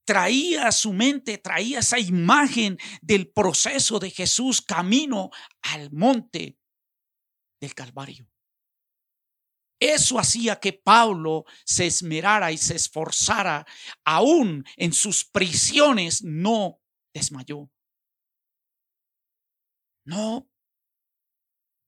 Traía 0.06 0.68
a 0.68 0.72
su 0.72 0.92
mente, 0.92 1.38
traía 1.38 1.78
esa 1.78 1.98
imagen 1.98 2.78
del 3.00 3.30
proceso 3.30 3.98
de 3.98 4.10
Jesús 4.10 4.60
camino 4.60 5.30
al 5.62 5.90
monte 5.92 6.58
del 7.60 7.74
Calvario. 7.74 8.33
Eso 9.80 10.18
hacía 10.18 10.60
que 10.60 10.72
Pablo 10.72 11.44
se 11.64 11.86
esmerara 11.86 12.52
y 12.52 12.58
se 12.58 12.76
esforzara, 12.76 13.66
aún 14.04 14.64
en 14.76 14.92
sus 14.92 15.24
prisiones 15.24 16.22
no 16.22 16.80
desmayó. 17.12 17.70
No, 20.06 20.48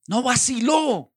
no 0.08 0.22
vaciló. 0.22 1.12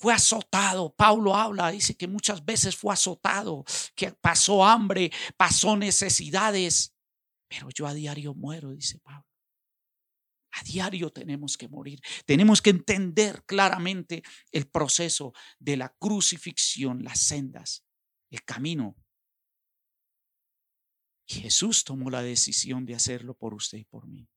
Fue 0.00 0.14
azotado. 0.14 0.94
Pablo 0.94 1.34
habla, 1.34 1.70
dice 1.70 1.96
que 1.96 2.06
muchas 2.06 2.44
veces 2.44 2.76
fue 2.76 2.92
azotado, 2.92 3.64
que 3.96 4.12
pasó 4.12 4.64
hambre, 4.64 5.10
pasó 5.36 5.76
necesidades. 5.76 6.94
Pero 7.48 7.68
yo 7.70 7.86
a 7.86 7.94
diario 7.94 8.34
muero, 8.34 8.70
dice 8.70 8.98
Pablo. 9.00 9.27
A 10.52 10.62
diario 10.62 11.10
tenemos 11.10 11.56
que 11.56 11.68
morir. 11.68 12.00
Tenemos 12.24 12.62
que 12.62 12.70
entender 12.70 13.44
claramente 13.44 14.22
el 14.50 14.66
proceso 14.66 15.32
de 15.58 15.76
la 15.76 15.94
crucifixión, 15.98 17.04
las 17.04 17.20
sendas, 17.20 17.84
el 18.30 18.44
camino. 18.44 18.96
Jesús 21.26 21.84
tomó 21.84 22.10
la 22.10 22.22
decisión 22.22 22.86
de 22.86 22.94
hacerlo 22.94 23.34
por 23.34 23.52
usted 23.52 23.78
y 23.78 23.84
por 23.84 24.06
mí. 24.06 24.28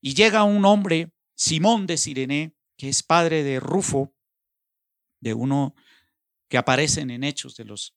Y 0.00 0.14
llega 0.14 0.44
un 0.44 0.64
hombre, 0.64 1.12
Simón 1.36 1.86
de 1.86 1.98
Sirene, 1.98 2.56
que 2.78 2.88
es 2.88 3.02
padre 3.02 3.42
de 3.42 3.60
Rufo, 3.60 4.14
de 5.20 5.34
uno 5.34 5.74
que 6.48 6.56
aparecen 6.56 7.10
en 7.10 7.22
Hechos 7.22 7.54
de 7.56 7.66
los, 7.66 7.94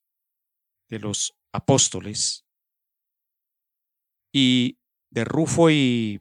de 0.90 0.98
los 0.98 1.34
apóstoles, 1.52 2.44
y 4.30 4.80
de 5.10 5.24
Rufo 5.24 5.70
y 5.70 6.20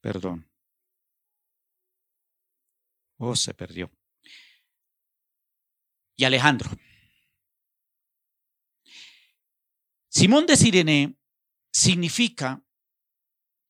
Perdón. 0.00 0.48
Oh, 3.18 3.34
se 3.34 3.52
perdió. 3.54 3.90
Y 6.16 6.22
Alejandro. 6.22 6.70
Simón 10.08 10.46
de 10.46 10.56
Sirene 10.56 11.18
significa 11.72 12.64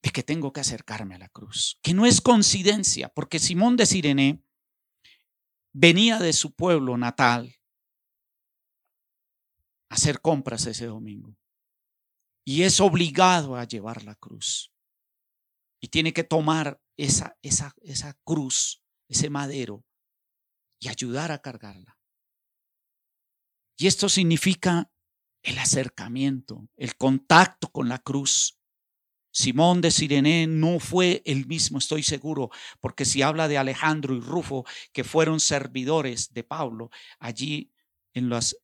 de 0.02 0.10
que 0.10 0.22
tengo 0.22 0.52
que 0.52 0.60
acercarme 0.60 1.14
a 1.14 1.18
la 1.18 1.30
cruz, 1.30 1.78
que 1.82 1.94
no 1.94 2.04
es 2.04 2.20
coincidencia, 2.20 3.08
porque 3.08 3.38
Simón 3.38 3.78
de 3.78 3.86
Sirene 3.86 4.44
venía 5.72 6.18
de 6.18 6.34
su 6.34 6.54
pueblo 6.54 6.98
natal 6.98 7.56
a 9.88 9.94
hacer 9.94 10.20
compras 10.20 10.66
ese 10.66 10.84
domingo 10.84 11.34
y 12.48 12.62
es 12.62 12.80
obligado 12.80 13.56
a 13.56 13.64
llevar 13.64 14.04
la 14.04 14.14
cruz. 14.14 14.72
Y 15.82 15.88
tiene 15.88 16.14
que 16.14 16.24
tomar 16.24 16.80
esa, 16.96 17.36
esa, 17.42 17.74
esa 17.82 18.18
cruz, 18.24 18.82
ese 19.06 19.28
madero, 19.28 19.84
y 20.80 20.88
ayudar 20.88 21.30
a 21.30 21.42
cargarla. 21.42 21.98
Y 23.76 23.86
esto 23.86 24.08
significa 24.08 24.90
el 25.42 25.58
acercamiento, 25.58 26.66
el 26.78 26.96
contacto 26.96 27.68
con 27.68 27.90
la 27.90 27.98
cruz. 27.98 28.58
Simón 29.30 29.82
de 29.82 29.90
Sirene 29.90 30.46
no 30.46 30.80
fue 30.80 31.20
el 31.26 31.46
mismo, 31.46 31.76
estoy 31.76 32.02
seguro, 32.02 32.48
porque 32.80 33.04
si 33.04 33.20
habla 33.20 33.46
de 33.46 33.58
Alejandro 33.58 34.16
y 34.16 34.20
Rufo, 34.20 34.64
que 34.94 35.04
fueron 35.04 35.38
servidores 35.38 36.32
de 36.32 36.44
Pablo, 36.44 36.88
allí 37.18 37.70
en 38.14 38.30
las 38.30 38.56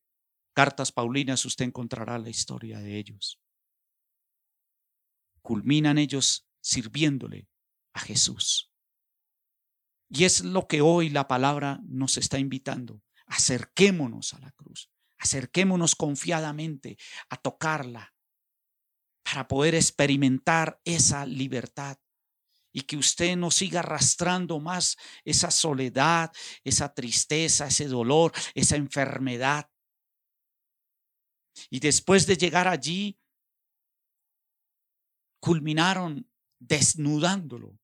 cartas 0.55 0.91
paulinas 0.91 1.45
usted 1.45 1.65
encontrará 1.65 2.17
la 2.17 2.31
historia 2.31 2.79
de 2.79 2.97
ellos 2.97 3.39
culminan 5.45 5.99
ellos 5.99 6.49
sirviéndole 6.59 7.47
a 7.93 7.99
Jesús. 7.99 8.71
Y 10.09 10.23
es 10.23 10.43
lo 10.43 10.67
que 10.67 10.81
hoy 10.81 11.09
la 11.09 11.27
palabra 11.27 11.79
nos 11.85 12.17
está 12.17 12.39
invitando. 12.39 13.03
Acerquémonos 13.27 14.33
a 14.33 14.39
la 14.39 14.51
cruz, 14.51 14.89
acerquémonos 15.19 15.95
confiadamente 15.95 16.97
a 17.29 17.37
tocarla 17.37 18.13
para 19.23 19.47
poder 19.47 19.75
experimentar 19.75 20.81
esa 20.83 21.25
libertad 21.25 21.97
y 22.71 22.81
que 22.81 22.97
usted 22.97 23.35
no 23.37 23.51
siga 23.51 23.81
arrastrando 23.81 24.59
más 24.59 24.97
esa 25.23 25.51
soledad, 25.51 26.31
esa 26.63 26.93
tristeza, 26.93 27.67
ese 27.67 27.87
dolor, 27.87 28.31
esa 28.55 28.75
enfermedad. 28.75 29.69
Y 31.69 31.79
después 31.79 32.25
de 32.25 32.35
llegar 32.35 32.67
allí, 32.67 33.17
culminaron 35.45 36.27
desnudándolo. 36.59 37.79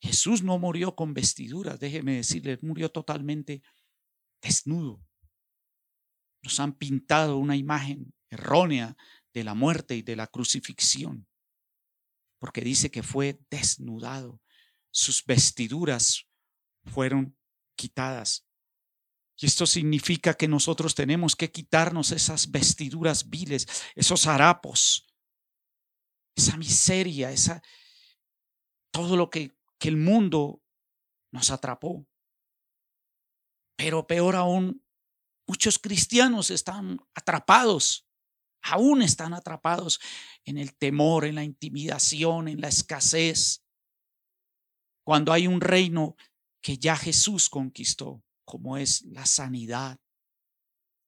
Jesús 0.00 0.44
no 0.44 0.60
murió 0.60 0.94
con 0.94 1.12
vestiduras, 1.12 1.80
déjeme 1.80 2.14
decirle, 2.14 2.56
murió 2.62 2.88
totalmente 2.88 3.64
desnudo. 4.40 5.02
Nos 6.44 6.60
han 6.60 6.74
pintado 6.74 7.36
una 7.36 7.56
imagen 7.56 8.14
errónea 8.30 8.96
de 9.34 9.42
la 9.42 9.54
muerte 9.54 9.96
y 9.96 10.02
de 10.02 10.14
la 10.14 10.28
crucifixión, 10.28 11.26
porque 12.38 12.60
dice 12.60 12.92
que 12.92 13.02
fue 13.02 13.40
desnudado, 13.50 14.40
sus 14.92 15.24
vestiduras 15.24 16.28
fueron 16.84 17.36
quitadas. 17.76 18.46
Y 19.36 19.46
esto 19.46 19.66
significa 19.66 20.34
que 20.34 20.46
nosotros 20.46 20.94
tenemos 20.94 21.34
que 21.34 21.50
quitarnos 21.50 22.12
esas 22.12 22.52
vestiduras 22.52 23.28
viles, 23.28 23.66
esos 23.96 24.28
harapos, 24.28 25.09
esa 26.36 26.56
miseria, 26.56 27.30
esa, 27.30 27.62
todo 28.92 29.16
lo 29.16 29.30
que, 29.30 29.56
que 29.78 29.88
el 29.88 29.96
mundo 29.96 30.62
nos 31.32 31.50
atrapó. 31.50 32.06
Pero 33.76 34.06
peor 34.06 34.36
aún, 34.36 34.84
muchos 35.46 35.78
cristianos 35.78 36.50
están 36.50 36.98
atrapados, 37.14 38.06
aún 38.62 39.02
están 39.02 39.32
atrapados 39.32 40.00
en 40.44 40.58
el 40.58 40.76
temor, 40.76 41.24
en 41.24 41.36
la 41.36 41.44
intimidación, 41.44 42.48
en 42.48 42.60
la 42.60 42.68
escasez. 42.68 43.64
Cuando 45.04 45.32
hay 45.32 45.46
un 45.46 45.60
reino 45.60 46.16
que 46.62 46.76
ya 46.76 46.96
Jesús 46.96 47.48
conquistó, 47.48 48.22
como 48.44 48.76
es 48.76 49.02
la 49.02 49.24
sanidad, 49.24 49.98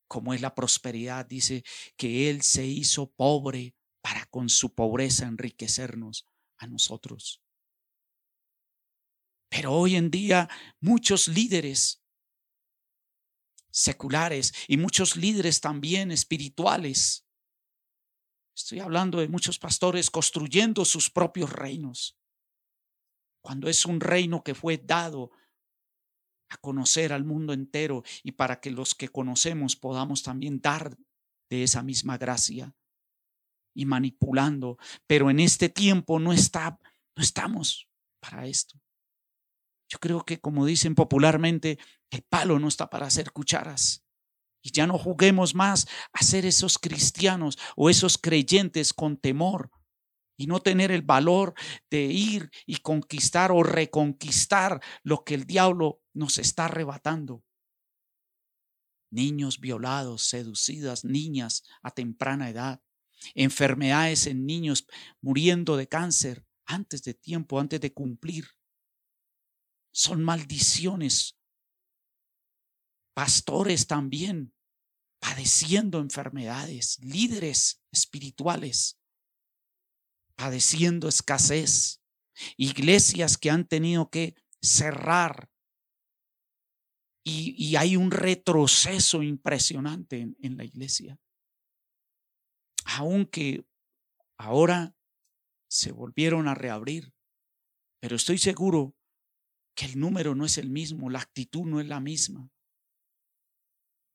como 0.08 0.34
es 0.34 0.40
la 0.40 0.54
prosperidad, 0.54 1.26
dice 1.26 1.62
que 1.96 2.30
Él 2.30 2.42
se 2.42 2.66
hizo 2.66 3.10
pobre 3.10 3.74
para 4.02 4.26
con 4.26 4.50
su 4.50 4.74
pobreza 4.74 5.26
enriquecernos 5.26 6.28
a 6.58 6.66
nosotros. 6.66 7.40
Pero 9.48 9.72
hoy 9.72 9.96
en 9.96 10.10
día 10.10 10.48
muchos 10.80 11.28
líderes 11.28 12.02
seculares 13.70 14.52
y 14.68 14.76
muchos 14.76 15.16
líderes 15.16 15.60
también 15.60 16.10
espirituales, 16.10 17.26
estoy 18.54 18.80
hablando 18.80 19.18
de 19.18 19.28
muchos 19.28 19.58
pastores 19.58 20.10
construyendo 20.10 20.84
sus 20.84 21.08
propios 21.08 21.50
reinos, 21.50 22.18
cuando 23.40 23.68
es 23.68 23.86
un 23.86 24.00
reino 24.00 24.42
que 24.44 24.54
fue 24.54 24.78
dado 24.78 25.30
a 26.48 26.56
conocer 26.58 27.12
al 27.12 27.24
mundo 27.24 27.52
entero 27.52 28.04
y 28.22 28.32
para 28.32 28.60
que 28.60 28.70
los 28.70 28.94
que 28.94 29.08
conocemos 29.08 29.74
podamos 29.74 30.22
también 30.22 30.60
dar 30.60 30.96
de 31.48 31.62
esa 31.62 31.82
misma 31.82 32.18
gracia 32.18 32.74
y 33.74 33.86
manipulando, 33.86 34.78
pero 35.06 35.30
en 35.30 35.40
este 35.40 35.68
tiempo 35.68 36.18
no 36.18 36.32
está 36.32 36.78
no 37.16 37.22
estamos 37.22 37.88
para 38.20 38.46
esto. 38.46 38.80
Yo 39.88 39.98
creo 39.98 40.24
que 40.24 40.40
como 40.40 40.64
dicen 40.64 40.94
popularmente, 40.94 41.78
el 42.10 42.22
palo 42.22 42.58
no 42.58 42.68
está 42.68 42.88
para 42.88 43.06
hacer 43.06 43.32
cucharas. 43.32 44.04
Y 44.62 44.70
ya 44.70 44.86
no 44.86 44.96
juguemos 44.96 45.54
más 45.54 45.88
a 46.12 46.22
ser 46.22 46.46
esos 46.46 46.78
cristianos 46.78 47.58
o 47.76 47.90
esos 47.90 48.16
creyentes 48.16 48.92
con 48.94 49.16
temor 49.16 49.70
y 50.38 50.46
no 50.46 50.60
tener 50.60 50.92
el 50.92 51.02
valor 51.02 51.54
de 51.90 52.04
ir 52.04 52.50
y 52.64 52.76
conquistar 52.76 53.50
o 53.52 53.62
reconquistar 53.62 54.80
lo 55.02 55.24
que 55.24 55.34
el 55.34 55.46
diablo 55.46 56.00
nos 56.14 56.38
está 56.38 56.66
arrebatando. 56.66 57.44
Niños 59.10 59.60
violados, 59.60 60.22
seducidas, 60.22 61.04
niñas 61.04 61.64
a 61.82 61.90
temprana 61.90 62.48
edad 62.48 62.80
enfermedades 63.34 64.26
en 64.26 64.46
niños 64.46 64.86
muriendo 65.20 65.76
de 65.76 65.88
cáncer 65.88 66.46
antes 66.64 67.02
de 67.02 67.14
tiempo, 67.14 67.60
antes 67.60 67.80
de 67.80 67.92
cumplir. 67.92 68.46
Son 69.92 70.22
maldiciones. 70.22 71.38
Pastores 73.14 73.86
también 73.86 74.54
padeciendo 75.20 76.00
enfermedades, 76.00 76.98
líderes 77.00 77.82
espirituales 77.92 78.98
padeciendo 80.42 81.08
escasez, 81.08 82.02
iglesias 82.56 83.38
que 83.38 83.50
han 83.50 83.66
tenido 83.66 84.10
que 84.10 84.34
cerrar 84.60 85.48
y, 87.24 87.76
hay 87.76 87.96
un 87.96 88.10
retroceso 88.10 89.22
impresionante 89.22 90.34
en, 90.40 90.56
la 90.56 90.64
iglesia. 90.64 91.16
Aunque 92.84 93.64
ahora 94.38 94.94
se 95.68 95.92
volvieron 95.92 96.48
a 96.48 96.54
reabrir, 96.54 97.12
pero 98.00 98.16
estoy 98.16 98.38
seguro 98.38 98.94
que 99.74 99.86
el 99.86 99.98
número 99.98 100.34
no 100.34 100.44
es 100.44 100.58
el 100.58 100.70
mismo, 100.70 101.08
la 101.10 101.20
actitud 101.20 101.64
no 101.64 101.80
es 101.80 101.86
la 101.86 102.00
misma 102.00 102.50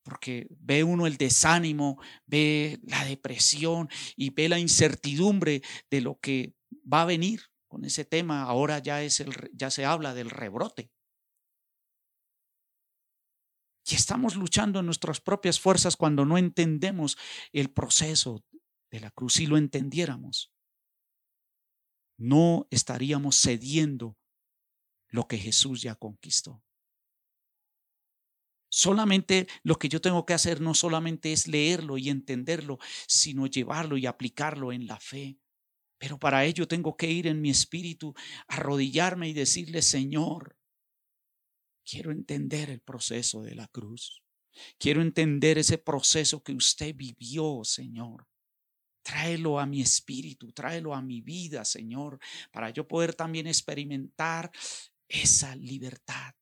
porque 0.08 0.46
ve 0.58 0.84
uno 0.84 1.06
el 1.06 1.18
desánimo, 1.18 2.00
ve 2.26 2.80
la 2.84 3.04
depresión 3.04 3.90
y 4.16 4.30
ve 4.30 4.48
la 4.48 4.58
incertidumbre 4.58 5.60
de 5.90 6.00
lo 6.00 6.18
que 6.18 6.54
va 6.90 7.02
a 7.02 7.04
venir 7.04 7.42
con 7.68 7.84
ese 7.84 8.06
tema. 8.06 8.44
Ahora 8.44 8.78
ya 8.78 9.02
es 9.02 9.20
el 9.20 9.50
ya 9.52 9.70
se 9.70 9.84
habla 9.84 10.14
del 10.14 10.30
rebrote. 10.30 10.90
Y 13.86 13.94
estamos 13.94 14.34
luchando 14.34 14.80
en 14.80 14.86
nuestras 14.86 15.20
propias 15.20 15.60
fuerzas 15.60 15.96
cuando 15.96 16.24
no 16.24 16.38
entendemos 16.38 17.18
el 17.52 17.70
proceso 17.70 18.42
de 18.90 19.00
la 19.00 19.10
cruz. 19.10 19.34
Si 19.34 19.46
lo 19.46 19.56
entendiéramos, 19.56 20.52
no 22.16 22.66
estaríamos 22.70 23.40
cediendo 23.40 24.18
lo 25.08 25.26
que 25.26 25.38
Jesús 25.38 25.82
ya 25.82 25.94
conquistó. 25.94 26.62
Solamente 28.70 29.48
lo 29.62 29.78
que 29.78 29.88
yo 29.88 30.00
tengo 30.00 30.26
que 30.26 30.34
hacer 30.34 30.60
no 30.60 30.74
solamente 30.74 31.32
es 31.32 31.48
leerlo 31.48 31.96
y 31.96 32.10
entenderlo, 32.10 32.78
sino 33.06 33.46
llevarlo 33.46 33.96
y 33.96 34.06
aplicarlo 34.06 34.72
en 34.72 34.86
la 34.86 35.00
fe. 35.00 35.38
Pero 35.98 36.18
para 36.18 36.44
ello 36.44 36.68
tengo 36.68 36.96
que 36.96 37.10
ir 37.10 37.26
en 37.26 37.40
mi 37.40 37.50
espíritu, 37.50 38.14
arrodillarme 38.46 39.28
y 39.28 39.32
decirle, 39.32 39.80
Señor, 39.82 40.56
quiero 41.84 42.12
entender 42.12 42.70
el 42.70 42.80
proceso 42.80 43.42
de 43.42 43.54
la 43.54 43.68
cruz. 43.68 44.22
Quiero 44.78 45.00
entender 45.02 45.56
ese 45.58 45.78
proceso 45.78 46.42
que 46.42 46.52
usted 46.52 46.94
vivió, 46.94 47.62
Señor. 47.64 48.26
Tráelo 49.08 49.58
a 49.58 49.64
mi 49.64 49.80
espíritu, 49.80 50.52
tráelo 50.52 50.94
a 50.94 51.00
mi 51.00 51.20
vida, 51.22 51.64
Señor, 51.64 52.18
para 52.50 52.70
yo 52.70 52.86
poder 52.86 53.14
también 53.14 53.46
experimentar 53.46 54.50
esa 55.08 55.56
libertad 55.56 56.34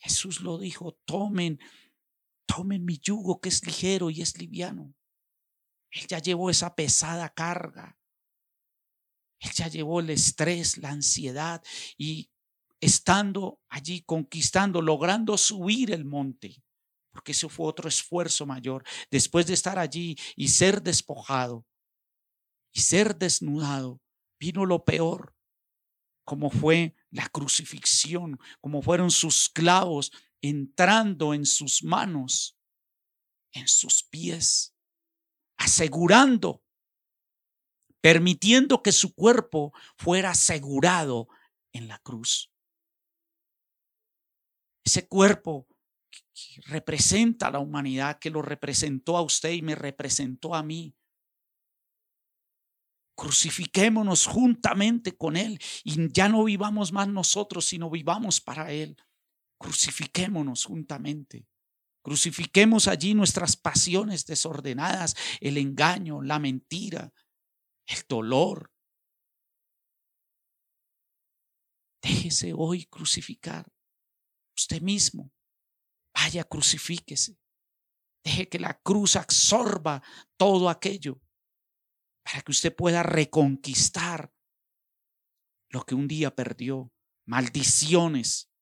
Jesús 0.00 0.40
lo 0.40 0.58
dijo, 0.58 0.98
tomen, 1.04 1.60
tomen 2.46 2.84
mi 2.84 2.98
yugo 2.98 3.40
que 3.40 3.50
es 3.50 3.64
ligero 3.66 4.10
y 4.10 4.22
es 4.22 4.38
liviano. 4.38 4.94
Él 5.90 6.06
ya 6.08 6.18
llevó 6.18 6.50
esa 6.50 6.74
pesada 6.74 7.28
carga. 7.28 7.98
Él 9.40 9.50
ya 9.54 9.68
llevó 9.68 10.00
el 10.00 10.10
estrés, 10.10 10.78
la 10.78 10.90
ansiedad 10.90 11.62
y 11.98 12.30
estando 12.80 13.60
allí 13.68 14.02
conquistando, 14.02 14.80
logrando 14.80 15.36
subir 15.36 15.90
el 15.90 16.06
monte, 16.06 16.62
porque 17.10 17.32
eso 17.32 17.50
fue 17.50 17.66
otro 17.66 17.88
esfuerzo 17.88 18.46
mayor, 18.46 18.84
después 19.10 19.46
de 19.46 19.54
estar 19.54 19.78
allí 19.78 20.16
y 20.34 20.48
ser 20.48 20.82
despojado 20.82 21.66
y 22.72 22.80
ser 22.80 23.16
desnudado, 23.16 24.00
vino 24.38 24.66
lo 24.66 24.84
peor, 24.84 25.34
como 26.24 26.50
fue 26.50 26.94
la 27.10 27.28
crucifixión, 27.28 28.38
como 28.60 28.82
fueron 28.82 29.10
sus 29.10 29.48
clavos 29.48 30.12
entrando 30.40 31.34
en 31.34 31.44
sus 31.44 31.82
manos, 31.82 32.56
en 33.52 33.68
sus 33.68 34.04
pies, 34.04 34.74
asegurando, 35.56 36.62
permitiendo 38.00 38.82
que 38.82 38.92
su 38.92 39.14
cuerpo 39.14 39.72
fuera 39.96 40.30
asegurado 40.30 41.28
en 41.72 41.88
la 41.88 41.98
cruz. 41.98 42.52
Ese 44.84 45.06
cuerpo 45.06 45.68
que 46.10 46.62
representa 46.62 47.48
a 47.48 47.50
la 47.50 47.58
humanidad, 47.58 48.18
que 48.18 48.30
lo 48.30 48.40
representó 48.40 49.16
a 49.16 49.22
usted 49.22 49.50
y 49.50 49.62
me 49.62 49.74
representó 49.74 50.54
a 50.54 50.62
mí, 50.62 50.96
crucifiquémonos 53.20 54.24
juntamente 54.24 55.14
con 55.14 55.36
Él 55.36 55.60
y 55.84 56.10
ya 56.10 56.30
no 56.30 56.42
vivamos 56.42 56.90
más 56.90 57.06
nosotros, 57.06 57.66
sino 57.66 57.90
vivamos 57.90 58.40
para 58.40 58.72
Él. 58.72 58.96
Crucifiquémonos 59.58 60.64
juntamente. 60.64 61.46
Crucifiquemos 62.02 62.88
allí 62.88 63.12
nuestras 63.12 63.58
pasiones 63.58 64.24
desordenadas, 64.24 65.14
el 65.38 65.58
engaño, 65.58 66.22
la 66.22 66.38
mentira, 66.38 67.12
el 67.86 67.98
dolor. 68.08 68.72
Déjese 72.00 72.54
hoy 72.56 72.86
crucificar. 72.86 73.70
Usted 74.56 74.80
mismo. 74.80 75.30
Vaya, 76.14 76.42
crucifíquese. 76.44 77.36
Deje 78.24 78.48
que 78.48 78.58
la 78.58 78.80
cruz 78.80 79.16
absorba 79.16 80.02
todo 80.38 80.70
aquello 80.70 81.20
para 82.30 82.42
que 82.42 82.52
usted 82.52 82.74
pueda 82.74 83.02
reconquistar 83.02 84.32
lo 85.68 85.84
que 85.84 85.96
un 85.96 86.06
día 86.06 86.32
perdió, 86.32 86.92
maldiciones 87.26 88.52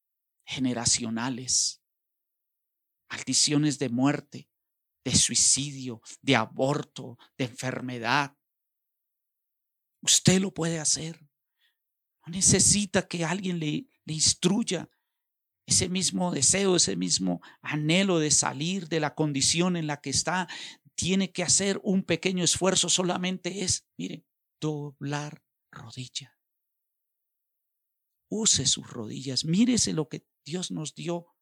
generacionales, 0.46 1.82
maldiciones 3.10 3.78
de 3.78 3.90
muerte, 3.90 4.48
de 5.04 5.14
suicidio, 5.14 6.00
de 6.22 6.36
aborto, 6.36 7.18
de 7.36 7.44
enfermedad. 7.44 8.38
Usted 10.00 10.40
lo 10.40 10.54
puede 10.54 10.78
hacer. 10.78 11.28
No 12.24 12.32
necesita 12.32 13.06
que 13.06 13.26
alguien 13.26 13.58
le, 13.58 13.86
le 14.06 14.14
instruya 14.14 14.88
ese 15.66 15.90
mismo 15.90 16.32
deseo, 16.32 16.76
ese 16.76 16.96
mismo 16.96 17.42
anhelo 17.60 18.18
de 18.18 18.30
salir 18.30 18.88
de 18.88 19.00
la 19.00 19.14
condición 19.14 19.76
en 19.76 19.86
la 19.86 20.00
que 20.00 20.08
está, 20.08 20.48
tiene 20.98 21.30
que 21.30 21.44
hacer 21.44 21.80
un 21.84 22.02
pequeño 22.02 22.42
esfuerzo, 22.42 22.88
solamente 22.88 23.62
es, 23.62 23.86
mire, 23.96 24.26
doblar 24.60 25.44
rodilla. 25.70 26.36
Use 28.28 28.66
sus 28.66 28.90
rodillas, 28.90 29.44
mírese 29.44 29.92
lo 29.92 30.08
que 30.08 30.26
Dios 30.44 30.72
nos 30.72 30.96
dio 30.96 31.36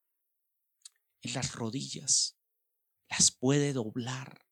en 1.22 1.32
las 1.32 1.54
rodillas. 1.54 2.38
Las 3.08 3.30
puede 3.30 3.72
doblar. 3.72 4.46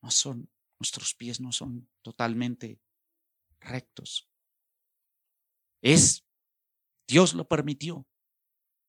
No 0.00 0.12
son, 0.12 0.48
nuestros 0.78 1.16
pies 1.16 1.40
no 1.40 1.50
son 1.50 1.90
totalmente 2.00 2.80
rectos. 3.58 4.30
Es, 5.82 6.24
Dios 7.08 7.34
lo 7.34 7.48
permitió 7.48 8.06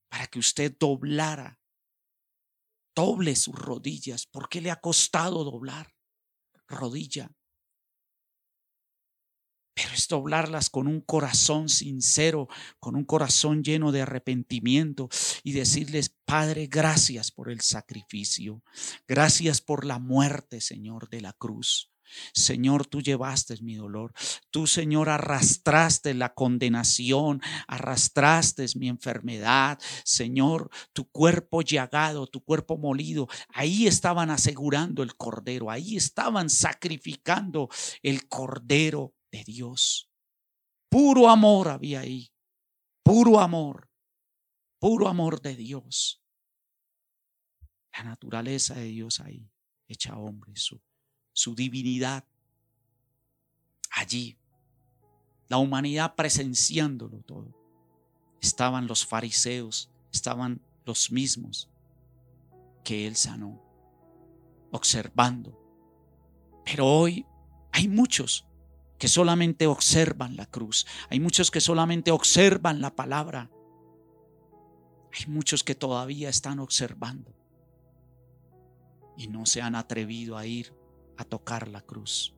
para 0.09 0.27
que 0.27 0.37
usted 0.37 0.77
doblara 0.77 1.59
doble 2.95 3.36
sus 3.36 3.55
rodillas. 3.55 4.25
¿Por 4.25 4.49
qué 4.49 4.62
le 4.62 4.71
ha 4.71 4.79
costado 4.79 5.43
doblar 5.43 5.93
rodilla? 6.67 7.29
Pero 9.75 9.93
es 9.93 10.08
doblarlas 10.08 10.69
con 10.69 10.88
un 10.88 11.01
corazón 11.01 11.67
sincero, 11.67 12.47
con 12.79 12.95
un 12.95 13.03
corazón 13.03 13.62
lleno 13.62 13.91
de 13.91 14.03
arrepentimiento 14.03 15.10
y 15.43 15.51
decirles, 15.51 16.15
Padre, 16.23 16.67
gracias 16.67 17.29
por 17.29 17.51
el 17.51 17.60
sacrificio, 17.60 18.63
gracias 19.05 19.60
por 19.60 19.84
la 19.86 19.99
muerte, 19.99 20.62
Señor, 20.62 21.10
de 21.10 21.19
la 21.19 21.34
cruz. 21.34 21.91
Señor, 22.34 22.86
tú 22.86 23.01
llevaste 23.01 23.56
mi 23.62 23.75
dolor. 23.75 24.13
Tú, 24.51 24.67
Señor, 24.67 25.10
arrastraste 25.10 26.13
la 26.13 26.34
condenación, 26.34 27.41
arrastraste 27.67 28.65
mi 28.75 28.89
enfermedad. 28.89 29.80
Señor, 30.04 30.69
tu 30.93 31.10
cuerpo 31.10 31.62
llagado, 31.62 32.28
tu 32.28 32.43
cuerpo 32.43 32.78
molido, 32.78 33.28
ahí 33.49 33.88
estaban 33.88 34.30
asegurando 34.30 35.04
el 35.04 35.15
cordero, 35.15 35.69
ahí 35.71 35.95
estaban 35.95 36.49
sacrificando 36.49 37.69
el 38.01 38.28
cordero 38.28 39.13
de 39.32 39.43
Dios. 39.43 40.10
Puro 40.89 41.30
amor 41.30 41.69
había 41.69 42.01
ahí, 42.01 42.32
puro 43.04 43.39
amor, 43.39 43.89
puro 44.80 45.08
amor 45.08 45.41
de 45.41 45.56
Dios. 45.56 46.21
La 47.97 48.04
naturaleza 48.04 48.75
de 48.75 48.86
Dios 48.86 49.19
ahí, 49.19 49.49
hecha 49.88 50.17
hombre, 50.17 50.54
su 50.56 50.82
su 51.35 51.53
divinidad 51.53 52.23
allí. 53.91 54.37
La 55.47 55.57
humanidad 55.57 56.15
presenciándolo 56.15 57.19
todo. 57.19 57.53
Estaban 58.41 58.87
los 58.87 59.05
fariseos, 59.05 59.91
estaban 60.11 60.61
los 60.85 61.11
mismos 61.11 61.69
que 62.83 63.05
él 63.05 63.15
sanó, 63.17 63.61
observando. 64.71 65.59
Pero 66.63 66.87
hoy 66.87 67.25
hay 67.71 67.89
muchos 67.89 68.47
que 68.97 69.09
solamente 69.09 69.67
observan 69.67 70.37
la 70.37 70.45
cruz. 70.45 70.87
Hay 71.09 71.19
muchos 71.19 71.51
que 71.51 71.59
solamente 71.59 72.11
observan 72.11 72.79
la 72.79 72.95
palabra. 72.95 73.51
Hay 75.11 75.27
muchos 75.27 75.63
que 75.65 75.75
todavía 75.75 76.29
están 76.29 76.59
observando 76.59 77.33
y 79.17 79.27
no 79.27 79.45
se 79.45 79.61
han 79.61 79.75
atrevido 79.75 80.37
a 80.37 80.45
ir 80.45 80.73
a 81.17 81.23
tocar 81.23 81.67
la 81.67 81.82
cruz. 81.82 82.36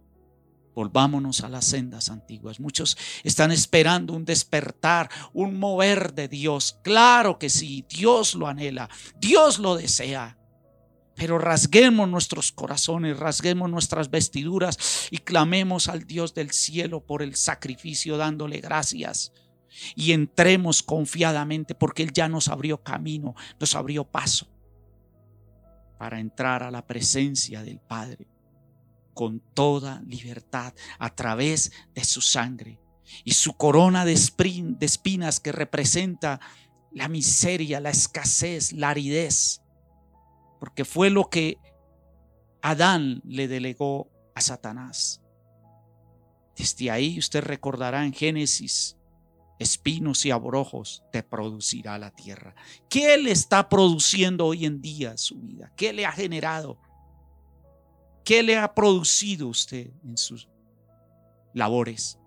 Volvámonos 0.78 1.42
a 1.42 1.50
las 1.50 1.66
sendas 1.66 2.10
antiguas. 2.10 2.60
Muchos 2.60 3.00
están 3.24 3.52
esperando 3.52 4.14
un 4.14 4.26
despertar, 4.26 5.10
un 5.34 5.58
mover 5.58 6.14
de 6.14 6.28
Dios. 6.28 6.78
Claro 6.84 7.40
que 7.40 7.50
sí, 7.50 7.84
Dios 7.90 8.36
lo 8.36 8.48
anhela, 8.48 8.88
Dios 9.20 9.58
lo 9.58 9.76
desea. 9.76 10.38
Pero 11.16 11.40
rasguemos 11.40 12.08
nuestros 12.08 12.52
corazones, 12.52 13.18
rasguemos 13.18 13.72
nuestras 13.72 14.12
vestiduras 14.12 15.08
y 15.10 15.18
clamemos 15.18 15.88
al 15.88 16.06
Dios 16.06 16.36
del 16.36 16.52
cielo 16.52 17.04
por 17.04 17.24
el 17.24 17.36
sacrificio 17.36 18.18
dándole 18.18 18.62
gracias. 18.62 19.34
Y 19.96 20.12
entremos 20.12 20.84
confiadamente 20.84 21.74
porque 21.74 22.04
Él 22.04 22.14
ya 22.14 22.30
nos 22.30 22.50
abrió 22.50 22.84
camino, 22.84 23.34
nos 23.60 23.74
abrió 23.74 24.04
paso 24.04 24.48
para 25.98 26.20
entrar 26.20 26.62
a 26.62 26.70
la 26.70 26.86
presencia 26.86 27.64
del 27.64 27.80
Padre 27.80 28.37
con 29.18 29.40
toda 29.40 30.04
libertad 30.06 30.76
a 31.00 31.16
través 31.16 31.72
de 31.96 32.06
su 32.06 32.22
sangre. 32.22 32.80
Y 33.24 33.32
su 33.32 33.54
corona 33.54 34.06
de, 34.06 34.14
espinas 34.14 35.40
que 35.40 35.52
representa 35.52 36.40
la 36.92 37.08
miseria, 37.08 37.80
la 37.80 37.90
escasez, 37.90 38.74
la 38.74 38.92
aridez, 38.92 39.64
porque 40.60 40.86
fue 40.86 41.10
lo 41.10 41.32
que 41.32 41.58
Adán 42.62 43.24
le 43.26 43.48
delegó 43.48 44.12
a 44.36 44.42
Satanás. 44.42 45.20
Desde 46.56 46.92
ahí 46.92 47.18
usted 47.18 47.44
recordará 47.44 48.06
en 48.06 48.14
Génesis, 48.14 48.98
espinos 49.58 50.28
y 50.28 50.32
abrojos 50.32 51.02
te 51.12 51.24
producirá 51.24 51.98
la 51.98 52.12
tierra. 52.12 52.54
¿Qué 52.88 53.18
le 53.18 53.32
está 53.32 53.68
produciendo 53.68 54.46
hoy 54.46 54.66
en 54.66 54.80
día 54.80 55.18
su 55.18 55.40
vida? 55.40 55.72
¿Qué 55.76 55.92
le 55.92 56.06
ha 56.06 56.12
generado? 56.12 56.78
¿Qué 58.28 58.44
le 58.44 58.58
ha 58.58 58.76
producido 58.76 59.48
usted 59.48 59.90
en 60.04 60.18
sus 60.18 60.50
labores? 61.54 62.20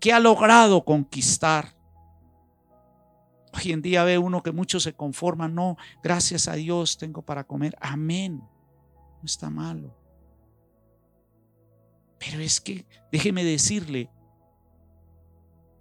¿Qué 0.00 0.12
ha 0.12 0.18
logrado 0.18 0.84
conquistar? 0.84 1.76
Hoy 3.52 3.70
en 3.70 3.80
día 3.80 4.02
ve 4.02 4.18
uno 4.18 4.42
que 4.42 4.50
muchos 4.50 4.82
se 4.82 4.92
conforman, 4.92 5.54
no, 5.54 5.76
gracias 6.02 6.48
a 6.48 6.54
Dios 6.54 6.98
tengo 6.98 7.22
para 7.22 7.44
comer. 7.44 7.76
Amén. 7.80 8.38
No 8.38 9.24
está 9.24 9.50
malo. 9.50 9.96
Pero 12.18 12.40
es 12.40 12.60
que, 12.60 12.88
déjeme 13.12 13.44
decirle, 13.44 14.10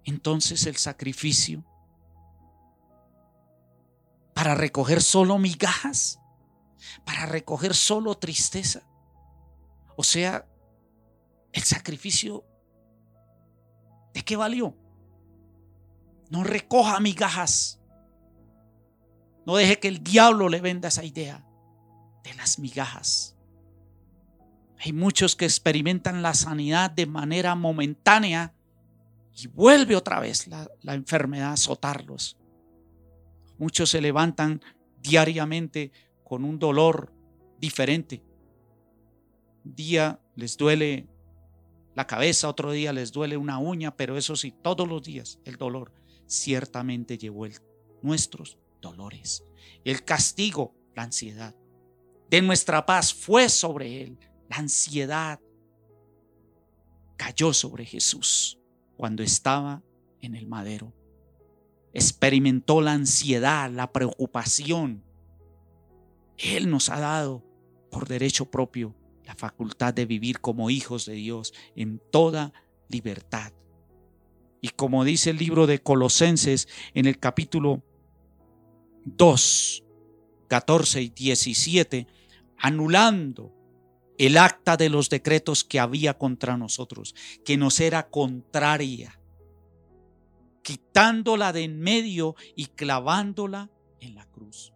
entonces 0.03 0.67
el 0.67 0.75
sacrificio 0.75 1.65
para 4.35 4.53
recoger 4.53 5.01
solo 5.01 5.39
migajas 5.39 6.19
para 7.05 7.25
recoger 7.25 7.73
solo 7.73 8.15
tristeza. 8.15 8.83
O 9.95 10.03
sea, 10.03 10.47
el 11.51 11.63
sacrificio, 11.63 12.43
¿de 14.13 14.23
qué 14.23 14.35
valió? 14.35 14.75
No 16.29 16.43
recoja 16.43 16.99
migajas. 16.99 17.79
No 19.45 19.55
deje 19.55 19.79
que 19.79 19.87
el 19.87 20.03
diablo 20.03 20.49
le 20.49 20.61
venda 20.61 20.87
esa 20.87 21.03
idea 21.03 21.45
de 22.23 22.33
las 22.33 22.59
migajas. 22.59 23.35
Hay 24.79 24.93
muchos 24.93 25.35
que 25.35 25.45
experimentan 25.45 26.21
la 26.21 26.33
sanidad 26.33 26.91
de 26.91 27.05
manera 27.05 27.55
momentánea 27.55 28.53
y 29.35 29.47
vuelve 29.47 29.95
otra 29.95 30.19
vez 30.19 30.47
la, 30.47 30.69
la 30.81 30.93
enfermedad 30.93 31.49
a 31.49 31.53
azotarlos. 31.53 32.37
Muchos 33.57 33.91
se 33.91 34.01
levantan 34.01 34.61
diariamente 35.01 35.91
con 36.23 36.43
un 36.43 36.59
dolor 36.59 37.13
diferente. 37.59 38.23
Un 39.65 39.75
día 39.75 40.19
les 40.35 40.57
duele 40.57 41.07
la 41.95 42.07
cabeza, 42.07 42.49
otro 42.49 42.71
día 42.71 42.91
les 42.91 43.11
duele 43.11 43.37
una 43.37 43.59
uña, 43.59 43.95
pero 43.95 44.17
eso 44.17 44.35
sí, 44.35 44.53
todos 44.61 44.87
los 44.87 45.03
días 45.03 45.39
el 45.45 45.57
dolor 45.57 45.91
ciertamente 46.27 47.17
llevó 47.17 47.47
nuestros 48.01 48.57
dolores. 48.81 49.43
El 49.83 50.03
castigo, 50.03 50.75
la 50.95 51.03
ansiedad. 51.03 51.55
De 52.29 52.41
nuestra 52.41 52.85
paz 52.85 53.13
fue 53.13 53.47
sobre 53.49 54.01
él. 54.01 54.17
La 54.49 54.57
ansiedad 54.57 55.39
cayó 57.15 57.53
sobre 57.53 57.85
Jesús 57.85 58.59
cuando 58.97 59.23
estaba 59.23 59.83
en 60.21 60.35
el 60.35 60.47
madero. 60.47 60.93
Experimentó 61.93 62.81
la 62.81 62.93
ansiedad, 62.93 63.69
la 63.69 63.91
preocupación, 63.91 65.03
él 66.43 66.69
nos 66.69 66.89
ha 66.89 66.99
dado 66.99 67.43
por 67.89 68.07
derecho 68.07 68.51
propio 68.51 68.95
la 69.25 69.35
facultad 69.35 69.93
de 69.93 70.05
vivir 70.05 70.41
como 70.41 70.69
hijos 70.69 71.05
de 71.05 71.13
Dios 71.13 71.53
en 71.75 72.01
toda 72.11 72.53
libertad. 72.89 73.53
Y 74.61 74.69
como 74.69 75.05
dice 75.05 75.29
el 75.29 75.37
libro 75.37 75.67
de 75.67 75.81
Colosenses 75.81 76.67
en 76.93 77.05
el 77.05 77.19
capítulo 77.19 77.83
2, 79.05 79.83
14 80.47 81.01
y 81.01 81.09
17, 81.09 82.07
anulando 82.57 83.53
el 84.17 84.37
acta 84.37 84.77
de 84.77 84.89
los 84.89 85.09
decretos 85.09 85.63
que 85.63 85.79
había 85.79 86.17
contra 86.17 86.57
nosotros, 86.57 87.15
que 87.43 87.57
nos 87.57 87.79
era 87.79 88.09
contraria, 88.09 89.19
quitándola 90.61 91.51
de 91.51 91.63
en 91.63 91.79
medio 91.79 92.35
y 92.55 92.67
clavándola 92.67 93.69
en 93.99 94.15
la 94.15 94.25
cruz 94.25 94.72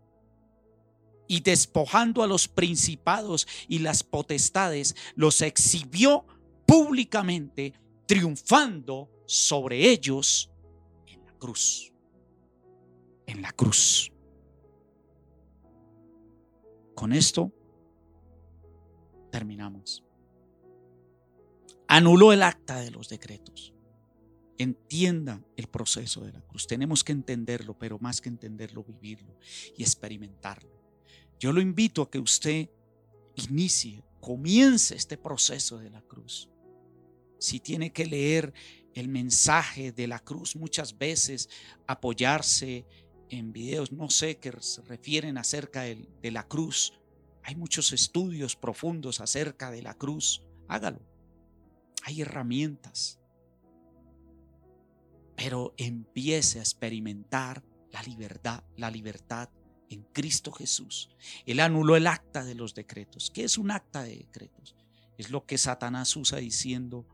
y 1.27 1.41
despojando 1.41 2.23
a 2.23 2.27
los 2.27 2.47
principados 2.47 3.47
y 3.67 3.79
las 3.79 4.03
potestades, 4.03 4.95
los 5.15 5.41
exhibió 5.41 6.25
públicamente, 6.65 7.73
triunfando 8.05 9.09
sobre 9.25 9.89
ellos 9.89 10.51
en 11.05 11.25
la 11.25 11.33
cruz. 11.33 11.91
En 13.25 13.41
la 13.41 13.51
cruz. 13.51 14.11
Con 16.95 17.13
esto 17.13 17.51
terminamos. 19.31 20.03
Anuló 21.87 22.33
el 22.33 22.43
acta 22.43 22.79
de 22.79 22.91
los 22.91 23.07
decretos. 23.07 23.73
Entienda 24.57 25.41
el 25.55 25.67
proceso 25.67 26.21
de 26.21 26.33
la 26.33 26.41
cruz. 26.41 26.65
Tenemos 26.65 27.03
que 27.03 27.11
entenderlo, 27.11 27.77
pero 27.77 27.99
más 27.99 28.19
que 28.19 28.29
entenderlo, 28.29 28.83
vivirlo 28.83 29.37
y 29.77 29.83
experimentarlo. 29.83 30.76
Yo 31.39 31.53
lo 31.53 31.61
invito 31.61 32.01
a 32.01 32.09
que 32.09 32.19
usted 32.19 32.69
inicie, 33.35 34.03
comience 34.19 34.95
este 34.95 35.17
proceso 35.17 35.77
de 35.77 35.89
la 35.89 36.01
cruz. 36.01 36.49
Si 37.39 37.59
tiene 37.59 37.93
que 37.93 38.05
leer 38.05 38.53
el 38.95 39.07
mensaje 39.07 39.91
de 39.91 40.07
la 40.07 40.19
cruz 40.19 40.55
muchas 40.55 40.97
veces, 40.97 41.49
apoyarse 41.85 42.87
en 43.29 43.53
videos, 43.53 43.91
no 43.91 44.09
sé, 44.09 44.37
que 44.37 44.51
se 44.59 44.81
refieren 44.81 45.37
acerca 45.37 45.81
de, 45.81 46.09
de 46.21 46.31
la 46.31 46.47
cruz. 46.47 46.93
Hay 47.43 47.55
muchos 47.55 47.93
estudios 47.93 48.55
profundos 48.55 49.21
acerca 49.21 49.69
de 49.69 49.83
la 49.83 49.93
cruz. 49.93 50.41
Hágalo. 50.67 51.01
Hay 52.03 52.21
herramientas. 52.21 53.19
Pero 55.35 55.75
empiece 55.77 56.57
a 56.57 56.63
experimentar 56.63 57.63
la 57.91 58.01
libertad, 58.01 58.63
la 58.75 58.89
libertad 58.89 59.49
en 59.89 60.03
Cristo 60.13 60.51
Jesús. 60.51 61.09
Él 61.45 61.59
anuló 61.59 61.95
el 61.95 62.07
acta 62.07 62.43
de 62.43 62.55
los 62.55 62.73
decretos. 62.73 63.31
¿Qué 63.31 63.43
es 63.43 63.57
un 63.57 63.71
acta 63.71 64.03
de 64.03 64.17
decretos? 64.17 64.75
Es 65.17 65.29
lo 65.31 65.45
que 65.45 65.57
Satanás 65.57 66.15
usa 66.15 66.39
diciendo 66.39 67.05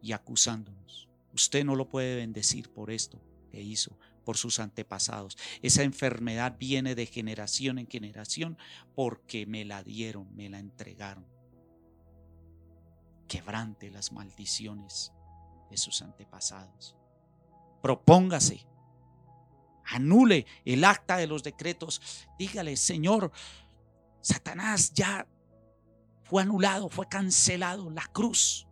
y 0.00 0.12
acusándonos. 0.12 1.08
Usted 1.32 1.64
no 1.64 1.76
lo 1.76 1.88
puede 1.88 2.16
bendecir 2.16 2.70
por 2.70 2.90
esto 2.90 3.20
que 3.50 3.60
hizo, 3.60 3.98
por 4.24 4.36
sus 4.36 4.58
antepasados. 4.58 5.36
Esa 5.62 5.82
enfermedad 5.82 6.56
viene 6.58 6.94
de 6.94 7.06
generación 7.06 7.78
en 7.78 7.86
generación 7.86 8.58
porque 8.94 9.46
me 9.46 9.64
la 9.64 9.82
dieron, 9.82 10.34
me 10.34 10.48
la 10.48 10.58
entregaron. 10.58 11.26
Quebrante 13.28 13.90
las 13.90 14.12
maldiciones 14.12 15.12
de 15.70 15.76
sus 15.76 16.02
antepasados. 16.02 16.96
Propóngase 17.82 18.66
anule 19.88 20.46
el 20.64 20.84
acta 20.84 21.16
de 21.16 21.26
los 21.26 21.42
decretos. 21.42 22.00
Dígale, 22.38 22.76
Señor, 22.76 23.32
Satanás 24.20 24.92
ya 24.92 25.26
fue 26.24 26.42
anulado, 26.42 26.88
fue 26.88 27.08
cancelado, 27.08 27.90
la 27.90 28.06
cruz. 28.06 28.66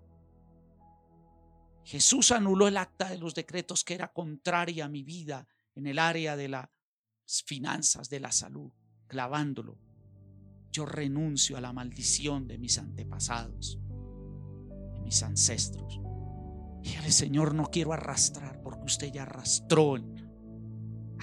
Jesús 1.84 2.32
anuló 2.32 2.66
el 2.66 2.76
acta 2.76 3.08
de 3.08 3.18
los 3.18 3.34
decretos 3.34 3.84
que 3.84 3.94
era 3.94 4.12
contraria 4.12 4.86
a 4.86 4.88
mi 4.88 5.02
vida 5.02 5.46
en 5.74 5.86
el 5.86 5.98
área 5.98 6.36
de 6.36 6.48
las 6.48 6.68
finanzas, 7.46 8.08
de 8.08 8.20
la 8.20 8.32
salud, 8.32 8.72
clavándolo. 9.06 9.78
Yo 10.72 10.86
renuncio 10.86 11.56
a 11.56 11.60
la 11.60 11.72
maldición 11.72 12.48
de 12.48 12.58
mis 12.58 12.78
antepasados. 12.78 13.78
mis 15.04 15.22
ancestros. 15.22 16.00
Dígale, 16.82 17.12
Señor, 17.12 17.54
no 17.54 17.66
quiero 17.66 17.92
arrastrar 17.92 18.60
porque 18.62 18.84
usted 18.84 19.12
ya 19.12 19.22
arrastró, 19.22 19.96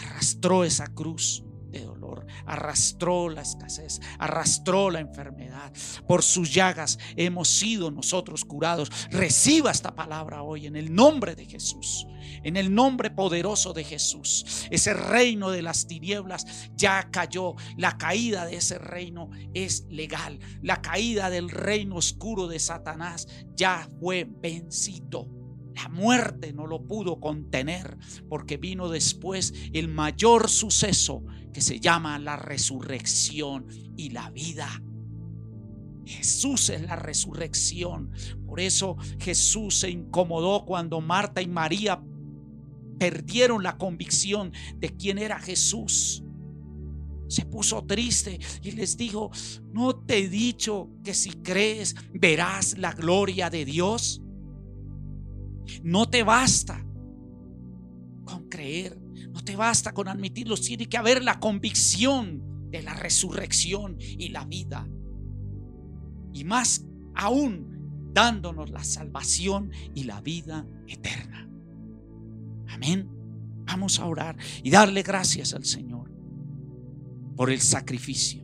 arrastró 0.01 0.63
esa 0.63 0.87
cruz 0.87 1.43
de 1.71 1.85
dolor, 1.85 2.25
arrastró 2.45 3.29
la 3.29 3.41
escasez, 3.41 4.01
arrastró 4.19 4.91
la 4.91 4.99
enfermedad. 4.99 5.71
Por 6.07 6.21
sus 6.21 6.53
llagas 6.53 6.99
hemos 7.15 7.47
sido 7.47 7.89
nosotros 7.91 8.43
curados. 8.45 8.91
Reciba 9.09 9.71
esta 9.71 9.95
palabra 9.95 10.43
hoy 10.43 10.67
en 10.67 10.75
el 10.75 10.93
nombre 10.93 11.35
de 11.35 11.45
Jesús, 11.45 12.05
en 12.43 12.57
el 12.57 12.73
nombre 12.73 13.09
poderoso 13.09 13.73
de 13.73 13.83
Jesús. 13.83 14.67
Ese 14.69 14.93
reino 14.93 15.49
de 15.49 15.61
las 15.61 15.87
tinieblas 15.87 16.69
ya 16.75 17.09
cayó. 17.09 17.55
La 17.77 17.97
caída 17.97 18.45
de 18.45 18.57
ese 18.57 18.77
reino 18.77 19.29
es 19.53 19.85
legal. 19.89 20.39
La 20.61 20.81
caída 20.81 21.29
del 21.29 21.49
reino 21.49 21.95
oscuro 21.95 22.47
de 22.47 22.59
Satanás 22.59 23.27
ya 23.55 23.89
fue 23.99 24.27
vencido. 24.29 25.40
La 25.75 25.87
muerte 25.89 26.53
no 26.53 26.67
lo 26.67 26.85
pudo 26.85 27.19
contener 27.19 27.97
porque 28.29 28.57
vino 28.57 28.89
después 28.89 29.53
el 29.73 29.87
mayor 29.87 30.49
suceso 30.49 31.23
que 31.53 31.61
se 31.61 31.79
llama 31.79 32.19
la 32.19 32.35
resurrección 32.35 33.67
y 33.95 34.09
la 34.09 34.29
vida. 34.31 34.81
Jesús 36.05 36.69
es 36.69 36.81
la 36.81 36.95
resurrección. 36.95 38.11
Por 38.45 38.59
eso 38.59 38.97
Jesús 39.19 39.79
se 39.79 39.89
incomodó 39.89 40.65
cuando 40.65 40.99
Marta 40.99 41.41
y 41.41 41.47
María 41.47 42.03
perdieron 42.99 43.63
la 43.63 43.77
convicción 43.77 44.51
de 44.77 44.95
quién 44.95 45.17
era 45.17 45.39
Jesús. 45.39 46.23
Se 47.27 47.45
puso 47.45 47.85
triste 47.85 48.39
y 48.61 48.71
les 48.71 48.97
dijo, 48.97 49.31
¿no 49.71 49.95
te 49.95 50.17
he 50.17 50.29
dicho 50.29 50.89
que 51.03 51.13
si 51.13 51.31
crees 51.31 51.95
verás 52.13 52.77
la 52.77 52.91
gloria 52.91 53.49
de 53.49 53.63
Dios? 53.63 54.21
No 55.83 56.09
te 56.09 56.23
basta 56.23 56.85
con 58.25 58.47
creer, 58.49 58.99
no 59.31 59.43
te 59.43 59.55
basta 59.55 59.93
con 59.93 60.07
admitirlo, 60.07 60.55
tiene 60.55 60.87
que 60.87 60.97
haber 60.97 61.23
la 61.23 61.39
convicción 61.39 62.69
de 62.69 62.81
la 62.81 62.93
resurrección 62.93 63.97
y 63.99 64.29
la 64.29 64.45
vida. 64.45 64.87
Y 66.33 66.43
más 66.43 66.85
aún 67.15 68.11
dándonos 68.13 68.69
la 68.71 68.83
salvación 68.83 69.71
y 69.93 70.03
la 70.03 70.21
vida 70.21 70.65
eterna. 70.87 71.49
Amén. 72.69 73.09
Vamos 73.65 73.99
a 73.99 74.05
orar 74.05 74.37
y 74.63 74.69
darle 74.69 75.01
gracias 75.01 75.53
al 75.53 75.65
Señor 75.65 76.11
por 77.35 77.49
el 77.49 77.61
sacrificio. 77.61 78.43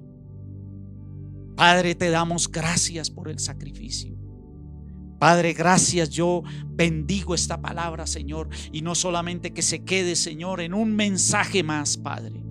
Padre, 1.56 1.96
te 1.96 2.10
damos 2.10 2.50
gracias 2.52 3.10
por 3.10 3.30
el 3.30 3.40
sacrificio. 3.40 4.16
Padre, 5.19 5.53
gracias. 5.53 6.10
Yo 6.10 6.43
bendigo 6.67 7.34
esta 7.34 7.60
palabra, 7.60 8.06
Señor. 8.06 8.49
Y 8.71 8.82
no 8.82 8.95
solamente 8.95 9.51
que 9.51 9.62
se 9.62 9.84
quede, 9.84 10.15
Señor, 10.15 10.62
en 10.62 10.73
un 10.73 10.95
mensaje 10.95 11.63
más, 11.63 11.97
Padre. 11.97 12.43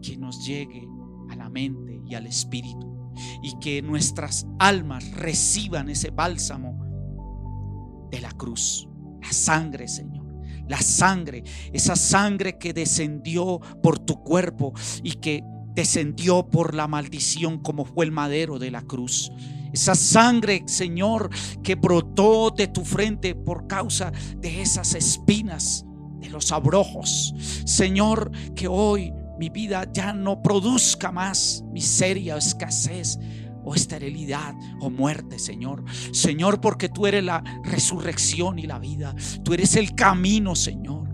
Que 0.00 0.16
nos 0.16 0.44
llegue 0.46 0.88
a 1.30 1.36
la 1.36 1.48
mente 1.48 2.00
y 2.06 2.14
al 2.14 2.26
espíritu. 2.26 3.12
Y 3.42 3.58
que 3.58 3.82
nuestras 3.82 4.46
almas 4.58 5.10
reciban 5.12 5.90
ese 5.90 6.10
bálsamo 6.10 8.08
de 8.10 8.20
la 8.20 8.30
cruz. 8.32 8.88
La 9.20 9.32
sangre, 9.32 9.88
Señor. 9.88 10.22
La 10.68 10.80
sangre, 10.80 11.42
esa 11.72 11.96
sangre 11.96 12.56
que 12.56 12.72
descendió 12.72 13.60
por 13.82 13.98
tu 13.98 14.22
cuerpo 14.22 14.72
y 15.02 15.12
que 15.12 15.42
descendió 15.74 16.48
por 16.48 16.74
la 16.74 16.86
maldición 16.86 17.58
como 17.58 17.84
fue 17.84 18.04
el 18.04 18.12
madero 18.12 18.58
de 18.58 18.70
la 18.70 18.82
cruz. 18.82 19.32
Esa 19.72 19.94
sangre, 19.94 20.62
Señor, 20.66 21.30
que 21.62 21.74
brotó 21.74 22.50
de 22.50 22.68
tu 22.68 22.84
frente 22.84 23.34
por 23.34 23.66
causa 23.66 24.12
de 24.36 24.60
esas 24.60 24.94
espinas, 24.94 25.86
de 26.20 26.28
los 26.28 26.52
abrojos. 26.52 27.34
Señor, 27.64 28.30
que 28.54 28.68
hoy 28.68 29.12
mi 29.38 29.48
vida 29.48 29.90
ya 29.92 30.12
no 30.12 30.42
produzca 30.42 31.10
más 31.10 31.64
miseria 31.72 32.34
o 32.34 32.38
escasez 32.38 33.18
o 33.64 33.74
esterilidad 33.74 34.54
o 34.80 34.90
muerte, 34.90 35.38
Señor. 35.38 35.84
Señor, 36.12 36.60
porque 36.60 36.88
tú 36.88 37.06
eres 37.06 37.24
la 37.24 37.42
resurrección 37.64 38.58
y 38.58 38.66
la 38.66 38.78
vida. 38.78 39.14
Tú 39.42 39.54
eres 39.54 39.76
el 39.76 39.94
camino, 39.94 40.54
Señor. 40.54 41.08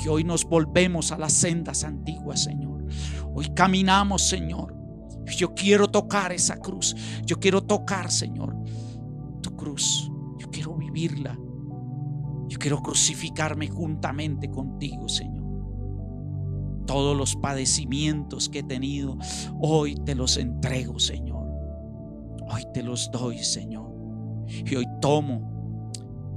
Que 0.00 0.08
hoy 0.08 0.22
nos 0.24 0.44
volvemos 0.44 1.10
a 1.10 1.18
las 1.18 1.32
sendas 1.32 1.84
antiguas, 1.84 2.44
Señor. 2.44 2.86
Hoy 3.34 3.52
caminamos, 3.54 4.22
Señor 4.28 4.79
yo 5.36 5.54
quiero 5.54 5.88
tocar 5.88 6.32
esa 6.32 6.56
cruz. 6.58 6.94
Yo 7.24 7.38
quiero 7.38 7.62
tocar, 7.62 8.10
Señor, 8.10 8.56
tu 9.42 9.54
cruz. 9.56 10.10
Yo 10.38 10.50
quiero 10.50 10.76
vivirla. 10.76 11.38
Yo 12.48 12.58
quiero 12.58 12.82
crucificarme 12.82 13.68
juntamente 13.68 14.50
contigo, 14.50 15.08
Señor. 15.08 15.40
Todos 16.86 17.16
los 17.16 17.36
padecimientos 17.36 18.48
que 18.48 18.60
he 18.60 18.62
tenido, 18.64 19.16
hoy 19.60 19.94
te 20.04 20.14
los 20.14 20.36
entrego, 20.36 20.98
Señor. 20.98 21.46
Hoy 22.52 22.64
te 22.74 22.82
los 22.82 23.10
doy, 23.12 23.38
Señor. 23.38 23.94
Y 24.48 24.74
hoy 24.74 24.86
tomo, 25.00 25.92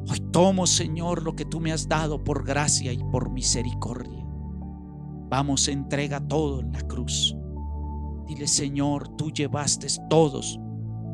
hoy 0.07 0.19
tomo, 0.31 0.67
Señor, 0.67 1.23
lo 1.23 1.35
que 1.35 1.45
tú 1.45 1.59
me 1.59 1.71
has 1.71 1.87
dado 1.87 2.23
por 2.23 2.45
gracia 2.45 2.93
y 2.93 2.99
por 2.99 3.31
misericordia. 3.31 4.23
Vamos, 5.29 5.67
entrega 5.67 6.19
todo 6.19 6.59
en 6.59 6.71
la 6.73 6.81
cruz. 6.81 7.35
Dile, 8.33 8.47
Señor, 8.47 9.15
tú 9.15 9.31
llevaste 9.31 9.85
todos, 10.09 10.59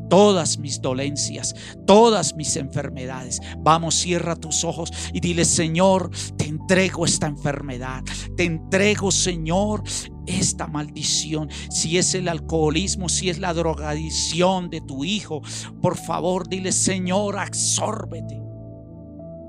todas 0.10 0.58
mis 0.58 0.82
dolencias, 0.82 1.54
todas 1.86 2.34
mis 2.38 2.56
enfermedades. 2.56 3.42
Vamos, 3.58 3.96
cierra 3.96 4.38
tus 4.38 4.64
ojos 4.64 4.90
y 5.12 5.20
dile, 5.20 5.44
Señor, 5.44 6.12
te 6.38 6.46
entrego 6.46 7.04
esta 7.04 7.28
enfermedad. 7.28 8.06
Te 8.38 8.46
entrego, 8.46 9.12
Señor, 9.12 9.84
esta 10.28 10.68
maldición. 10.68 11.50
Si 11.70 11.98
es 11.98 12.16
el 12.16 12.30
alcoholismo, 12.30 13.10
si 13.10 13.30
es 13.30 13.38
la 13.38 13.54
drogadicción 13.54 14.70
de 14.70 14.80
tu 14.80 15.04
hijo, 15.04 15.42
por 15.82 15.98
favor, 15.98 16.48
dile, 16.48 16.72
Señor, 16.72 17.38
absórbete 17.38 18.42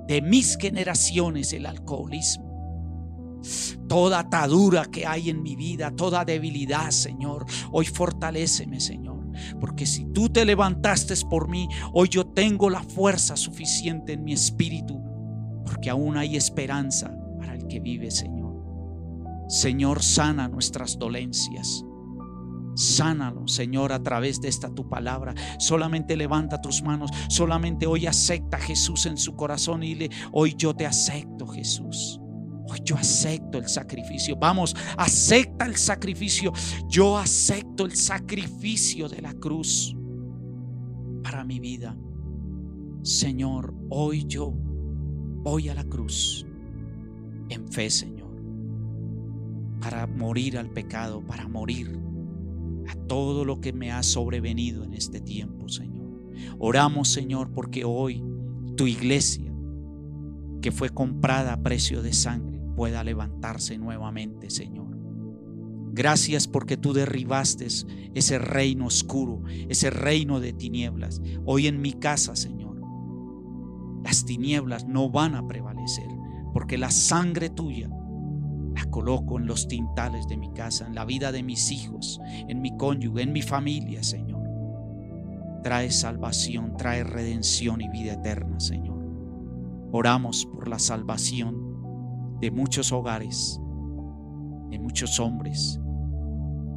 de 0.09 0.21
mis 0.23 0.59
generaciones 0.59 1.53
el 1.53 1.67
alcoholismo 1.67 2.50
toda 3.89 4.21
atadura 4.21 4.85
que 4.85 5.07
hay 5.07 5.31
en 5.31 5.43
mi 5.43 5.57
vida, 5.57 5.91
toda 5.91 6.25
debilidad, 6.25 6.91
Señor. 6.91 7.47
Hoy 7.73 7.87
fortaléceme, 7.87 8.81
Señor. 8.81 9.21
Porque 9.61 9.87
si 9.87 10.07
tú 10.07 10.29
te 10.29 10.45
levantaste 10.45 11.15
por 11.29 11.49
mí, 11.49 11.69
hoy 11.93 12.09
yo 12.09 12.27
tengo 12.27 12.71
la 12.71 12.83
fuerza 12.83 13.37
suficiente 13.37 14.13
en 14.13 14.25
mi 14.25 14.33
espíritu. 14.33 15.01
Porque 15.65 15.91
aún 15.91 16.17
hay 16.17 16.37
esperanza 16.37 17.15
para 17.39 17.55
el 17.55 17.67
que 17.67 17.81
vive, 17.81 18.11
Señor. 18.11 18.41
Señor, 19.49 20.03
sana 20.03 20.49
nuestras 20.49 20.99
dolencias. 20.99 21.85
Sánalo, 22.75 23.49
Señor, 23.49 23.93
a 23.93 24.03
través 24.03 24.41
de 24.41 24.49
esta 24.49 24.73
tu 24.73 24.89
palabra. 24.89 25.35
Solamente 25.59 26.17
levanta 26.17 26.61
tus 26.61 26.83
manos. 26.83 27.11
Solamente 27.29 27.87
hoy 27.87 28.07
acepta 28.07 28.57
a 28.57 28.61
Jesús 28.61 29.07
en 29.07 29.19
su 29.19 29.35
corazón 29.35 29.83
y 29.83 29.95
dile, 29.95 30.11
hoy 30.33 30.55
yo 30.57 30.75
te 30.75 30.87
acepto, 30.87 31.47
Jesús. 31.47 32.20
Hoy 32.71 32.79
yo 32.85 32.97
acepto 32.97 33.59
el 33.59 33.67
sacrificio. 33.67 34.37
Vamos, 34.37 34.77
acepta 34.97 35.67
el 35.67 35.77
sacrificio. 35.77 36.53
Yo 36.89 37.19
acepto 37.19 37.85
el 37.85 37.97
sacrificio 37.97 39.09
de 39.09 39.21
la 39.21 39.35
cruz 39.35 39.97
para 41.25 41.43
mi 41.45 41.59
vida. 41.59 41.97
Señor, 43.03 43.75
hoy 43.89 44.25
yo 44.27 44.53
voy 44.53 45.69
a 45.69 45.75
la 45.75 45.83
cruz 45.83 46.47
en 47.49 47.67
fe, 47.73 47.91
Señor, 47.91 48.31
para 49.81 50.07
morir 50.07 50.57
al 50.57 50.71
pecado, 50.71 51.27
para 51.27 51.49
morir 51.49 51.99
a 52.87 52.95
todo 53.09 53.45
lo 53.45 53.61
que 53.61 53.73
me 53.73 53.91
ha 53.91 54.05
sobrevenido 54.05 54.85
en 54.85 54.95
este 54.95 55.21
tiempo, 55.21 55.69
Señor. 55.69 56.09
Oramos, 56.61 57.09
Señor, 57.09 57.51
porque 57.53 57.85
hoy 57.85 58.23
tu 58.77 58.87
iglesia, 58.87 59.53
que 60.63 60.71
fue 60.71 60.91
comprada 60.91 61.55
a 61.55 61.63
precio 61.63 62.03
de 62.03 62.13
sangre, 62.13 62.50
pueda 62.75 63.05
levantarse 63.05 63.79
nuevamente, 63.79 64.51
Señor. 64.51 64.97
Gracias 65.93 66.47
porque 66.47 66.77
tú 66.77 66.93
derribaste 66.93 67.67
ese 68.15 68.39
reino 68.39 68.87
oscuro, 68.87 69.43
ese 69.69 69.91
reino 69.91 70.39
de 70.41 70.53
tinieblas. 70.53 71.21
Hoy 71.45 71.67
en 71.67 71.81
mi 71.81 71.93
casa, 71.93 72.37
Señor, 72.37 72.81
las 74.05 74.25
tinieblas 74.25 74.87
no 74.87 75.11
van 75.11 75.35
a 75.35 75.47
prevalecer, 75.47 76.09
porque 76.53 76.79
la 76.79 76.91
sangre 76.91 77.51
tuya 77.51 77.91
la 78.75 78.85
coloco 78.85 79.39
en 79.39 79.47
los 79.47 79.67
tintales 79.67 80.29
de 80.29 80.37
mi 80.37 80.53
casa, 80.53 80.87
en 80.87 80.95
la 80.95 81.05
vida 81.05 81.33
de 81.33 81.43
mis 81.43 81.73
hijos, 81.73 82.21
en 82.49 82.63
mi 82.63 82.77
cónyuge, 82.77 83.23
en 83.23 83.33
mi 83.33 83.43
familia, 83.43 84.03
Señor. 84.03 84.41
Trae 85.65 85.91
salvación, 85.91 86.77
trae 86.77 87.05
redención 87.05 87.81
y 87.81 87.89
vida 87.89 88.13
eterna, 88.13 88.61
Señor. 88.61 89.05
Oramos 89.93 90.47
por 90.47 90.69
la 90.69 90.79
salvación 90.79 91.70
de 92.41 92.51
muchos 92.51 92.93
hogares, 92.93 93.61
de 94.71 94.79
muchos 94.79 95.21
hombres, 95.21 95.81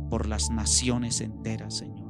por 0.10 0.28
las 0.28 0.50
naciones 0.52 1.22
enteras, 1.22 1.76
Señor. 1.76 2.04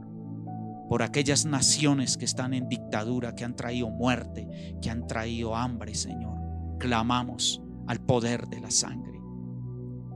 por 0.89 1.01
aquellas 1.01 1.45
naciones 1.45 2.17
que 2.17 2.25
están 2.25 2.53
en 2.53 2.67
dictadura, 2.67 3.33
que 3.33 3.45
han 3.45 3.55
traído 3.55 3.89
muerte, 3.89 4.77
que 4.81 4.91
han 4.91 5.07
traído 5.07 5.55
hambre, 5.55 5.95
Señor. 5.95 6.37
Clamamos 6.77 7.63
al 7.87 7.99
poder 7.99 8.47
de 8.47 8.59
la 8.59 8.69
sangre. 8.69 9.19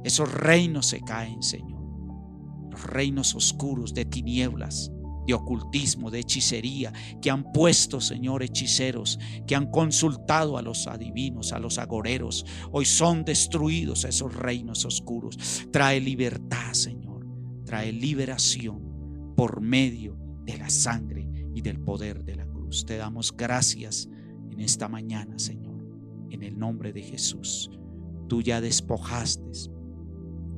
Esos 0.03 0.31
reinos 0.31 0.85
se 0.85 1.01
caen, 1.01 1.41
Señor. 1.41 1.81
Los 2.69 2.85
reinos 2.85 3.33
oscuros 3.33 3.93
de 3.93 4.05
tinieblas, 4.05 4.91
de 5.27 5.33
ocultismo, 5.33 6.09
de 6.09 6.19
hechicería, 6.19 6.93
que 7.21 7.29
han 7.29 7.51
puesto, 7.51 8.01
Señor, 8.01 8.41
hechiceros, 8.41 9.19
que 9.45 9.55
han 9.55 9.69
consultado 9.69 10.57
a 10.57 10.61
los 10.61 10.87
adivinos, 10.87 11.51
a 11.51 11.59
los 11.59 11.77
agoreros. 11.77 12.45
Hoy 12.71 12.85
son 12.85 13.25
destruidos 13.25 14.05
esos 14.05 14.33
reinos 14.33 14.85
oscuros. 14.85 15.37
Trae 15.71 15.99
libertad, 15.99 16.73
Señor. 16.73 17.27
Trae 17.65 17.91
liberación 17.91 19.33
por 19.35 19.61
medio 19.61 20.17
de 20.45 20.57
la 20.57 20.69
sangre 20.69 21.29
y 21.53 21.61
del 21.61 21.79
poder 21.79 22.23
de 22.23 22.37
la 22.37 22.45
cruz. 22.47 22.85
Te 22.85 22.97
damos 22.97 23.35
gracias 23.35 24.09
en 24.49 24.61
esta 24.61 24.87
mañana, 24.87 25.37
Señor, 25.37 25.85
en 26.31 26.41
el 26.41 26.57
nombre 26.57 26.93
de 26.93 27.03
Jesús. 27.03 27.69
Tú 28.29 28.41
ya 28.41 28.61
despojaste 28.61 29.47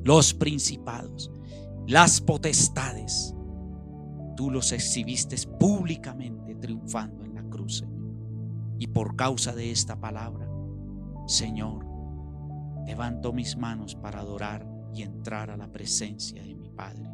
los 0.04 0.34
principados, 0.34 1.32
las 1.88 2.22
potestades. 2.22 3.34
Tú 4.40 4.50
los 4.50 4.72
exhibiste 4.72 5.36
públicamente 5.60 6.56
triunfando 6.56 7.26
en 7.26 7.36
la 7.36 7.44
cruz, 7.44 7.80
Señor. 7.80 8.16
Y 8.80 8.88
por 8.88 9.18
causa 9.18 9.54
de 9.54 9.70
esta 9.70 10.00
palabra, 10.00 10.50
Señor, 11.28 11.86
levanto 12.86 13.34
mis 13.34 13.58
manos 13.58 13.96
para 13.96 14.22
adorar 14.22 14.66
y 14.96 15.02
entrar 15.02 15.50
a 15.52 15.58
la 15.58 15.70
presencia 15.70 16.42
de 16.42 16.56
mi 16.56 16.70
Padre 16.70 17.10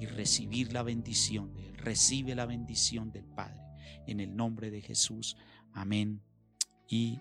y 0.00 0.06
recibir 0.06 0.72
la 0.72 0.82
bendición 0.82 1.52
de 1.52 1.68
Él. 1.68 1.76
Recibe 1.76 2.34
la 2.34 2.46
bendición 2.46 3.12
del 3.12 3.26
Padre. 3.26 3.60
En 4.06 4.20
el 4.20 4.34
nombre 4.34 4.70
de 4.70 4.80
Jesús. 4.80 5.36
Amén 5.74 6.22
y 6.88 7.20